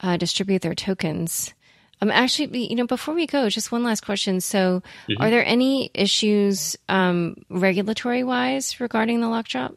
uh, 0.00 0.16
distribute 0.18 0.62
their 0.62 0.74
tokens. 0.74 1.54
Um, 2.02 2.10
actually, 2.10 2.66
you 2.66 2.76
know, 2.76 2.86
before 2.86 3.14
we 3.14 3.26
go, 3.26 3.48
just 3.48 3.72
one 3.72 3.84
last 3.84 4.04
question. 4.04 4.40
So, 4.40 4.82
mm-hmm. 5.08 5.22
are 5.22 5.30
there 5.30 5.44
any 5.44 5.90
issues 5.92 6.76
um, 6.88 7.36
regulatory 7.50 8.24
wise 8.24 8.80
regarding 8.80 9.20
the 9.20 9.28
lock 9.28 9.48
drop? 9.48 9.74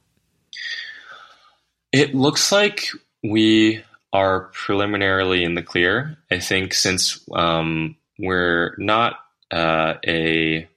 It 1.93 2.15
looks 2.15 2.51
like 2.51 2.87
we 3.23 3.83
are 4.11 4.51
preliminarily 4.53 5.43
in 5.43 5.53
the 5.53 5.61
clear. 5.61 6.17
I 6.31 6.39
think 6.39 6.73
since 6.73 7.23
um, 7.31 7.95
we're 8.17 8.75
not 8.79 9.17
uh, 9.51 9.95
a 10.05 10.67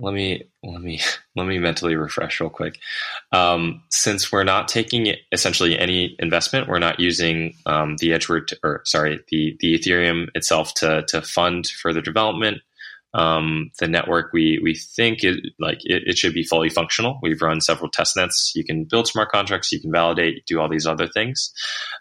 let 0.00 0.12
me 0.12 0.42
let 0.64 0.80
me 0.80 1.00
let 1.36 1.46
me 1.46 1.58
mentally 1.60 1.94
refresh 1.94 2.40
real 2.40 2.50
quick. 2.50 2.78
Um, 3.32 3.82
since 3.90 4.32
we're 4.32 4.44
not 4.44 4.66
taking 4.66 5.14
essentially 5.30 5.78
any 5.78 6.16
investment, 6.18 6.68
we're 6.68 6.80
not 6.80 6.98
using 6.98 7.54
um, 7.66 7.96
the 7.98 8.12
Edgeware 8.12 8.46
or 8.64 8.82
sorry 8.84 9.20
the 9.28 9.56
the 9.60 9.78
Ethereum 9.78 10.26
itself 10.34 10.74
to 10.74 11.04
to 11.08 11.22
fund 11.22 11.68
further 11.68 12.00
development. 12.00 12.58
Um, 13.14 13.70
the 13.78 13.86
network 13.86 14.32
we 14.32 14.60
we 14.62 14.74
think 14.74 15.22
it 15.22 15.38
like 15.60 15.78
it, 15.84 16.02
it, 16.06 16.18
should 16.18 16.34
be 16.34 16.42
fully 16.42 16.68
functional. 16.68 17.20
We've 17.22 17.40
run 17.40 17.60
several 17.60 17.88
test 17.88 18.16
nets. 18.16 18.52
You 18.56 18.64
can 18.64 18.84
build 18.84 19.06
smart 19.06 19.30
contracts. 19.30 19.70
You 19.70 19.80
can 19.80 19.92
validate. 19.92 20.44
Do 20.46 20.60
all 20.60 20.68
these 20.68 20.86
other 20.86 21.06
things, 21.06 21.52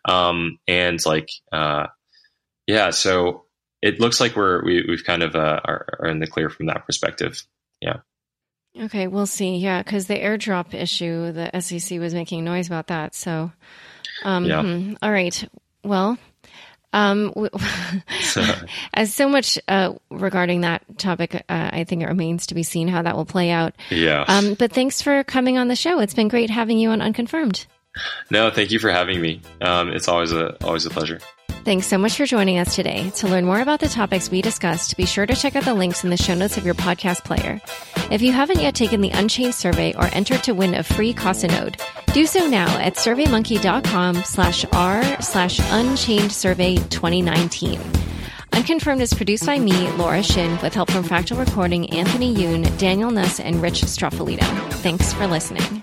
um, 0.09 0.57
and 0.67 0.99
like 1.05 1.29
uh, 1.51 1.87
yeah. 2.65 2.89
So 2.89 3.45
it 3.81 3.99
looks 3.99 4.19
like 4.19 4.35
we're 4.35 4.65
we, 4.65 4.83
we 4.87 4.95
have 4.95 5.05
kind 5.05 5.21
of 5.21 5.35
uh, 5.35 5.59
are, 5.63 5.85
are 5.99 6.07
in 6.07 6.19
the 6.19 6.27
clear 6.27 6.49
from 6.49 6.65
that 6.65 6.85
perspective 6.87 7.43
yeah. 7.83 7.97
Okay, 8.85 9.07
we'll 9.07 9.27
see. 9.27 9.57
Yeah, 9.57 9.83
because 9.83 10.07
the 10.07 10.15
airdrop 10.15 10.73
issue, 10.73 11.31
the 11.31 11.51
SEC 11.59 11.99
was 11.99 12.13
making 12.13 12.43
noise 12.43 12.67
about 12.67 12.87
that. 12.87 13.13
So, 13.13 13.51
um, 14.23 14.45
yeah. 14.45 14.61
Hmm. 14.61 14.93
all 15.01 15.11
right. 15.11 15.47
Well, 15.83 16.17
um, 16.93 17.33
as 18.93 19.13
so 19.13 19.27
much 19.27 19.59
uh, 19.67 19.93
regarding 20.09 20.61
that 20.61 20.83
topic, 20.97 21.35
uh, 21.35 21.41
I 21.49 21.83
think 21.83 22.03
it 22.03 22.07
remains 22.07 22.47
to 22.47 22.55
be 22.55 22.63
seen 22.63 22.87
how 22.87 23.01
that 23.01 23.15
will 23.15 23.25
play 23.25 23.49
out. 23.49 23.73
Yeah. 23.89 24.23
Um, 24.27 24.53
but 24.53 24.71
thanks 24.71 25.01
for 25.01 25.23
coming 25.23 25.57
on 25.57 25.67
the 25.67 25.75
show. 25.75 25.99
It's 25.99 26.13
been 26.13 26.27
great 26.27 26.49
having 26.49 26.77
you 26.77 26.89
on 26.89 27.01
Unconfirmed. 27.01 27.65
No, 28.31 28.49
thank 28.49 28.71
you 28.71 28.79
for 28.79 28.89
having 28.89 29.21
me. 29.21 29.41
Um, 29.61 29.89
it's 29.89 30.07
always 30.07 30.31
a 30.31 30.57
always 30.63 30.85
a 30.85 30.89
pleasure. 30.89 31.19
Thanks 31.63 31.87
so 31.87 31.97
much 31.97 32.17
for 32.17 32.25
joining 32.25 32.59
us 32.59 32.75
today. 32.75 33.09
To 33.11 33.27
learn 33.29 33.45
more 33.45 33.61
about 33.61 33.79
the 33.79 33.87
topics 33.87 34.29
we 34.29 34.41
discussed, 34.41 34.97
be 34.97 35.05
sure 35.05 35.25
to 35.25 35.33
check 35.33 35.55
out 35.55 35.63
the 35.63 35.73
links 35.73 36.03
in 36.03 36.09
the 36.09 36.17
show 36.17 36.35
notes 36.35 36.57
of 36.57 36.65
your 36.65 36.73
podcast 36.73 37.23
player. 37.23 37.61
If 38.11 38.21
you 38.21 38.33
haven't 38.33 38.59
yet 38.59 38.75
taken 38.75 38.99
the 38.99 39.11
Unchained 39.11 39.55
survey 39.55 39.93
or 39.93 40.09
entered 40.11 40.43
to 40.43 40.53
win 40.53 40.75
a 40.75 40.83
free 40.83 41.13
Casa 41.13 41.47
node, 41.47 41.81
do 42.07 42.25
so 42.25 42.47
now 42.47 42.67
at 42.79 42.95
surveymonkey.com 42.95 44.15
slash 44.23 44.65
r 44.73 45.21
slash 45.21 45.59
unchained 45.71 46.33
survey 46.33 46.75
2019. 46.75 47.79
Unconfirmed 48.51 49.01
is 49.01 49.13
produced 49.13 49.45
by 49.45 49.57
me, 49.57 49.89
Laura 49.93 50.21
Shin, 50.21 50.59
with 50.61 50.73
help 50.73 50.91
from 50.91 51.05
Fractal 51.05 51.39
Recording, 51.39 51.89
Anthony 51.91 52.35
Yoon, 52.35 52.77
Daniel 52.77 53.09
Nuss, 53.09 53.39
and 53.39 53.61
Rich 53.61 53.83
Stroffolino. 53.83 54.43
Thanks 54.73 55.13
for 55.13 55.27
listening. 55.27 55.81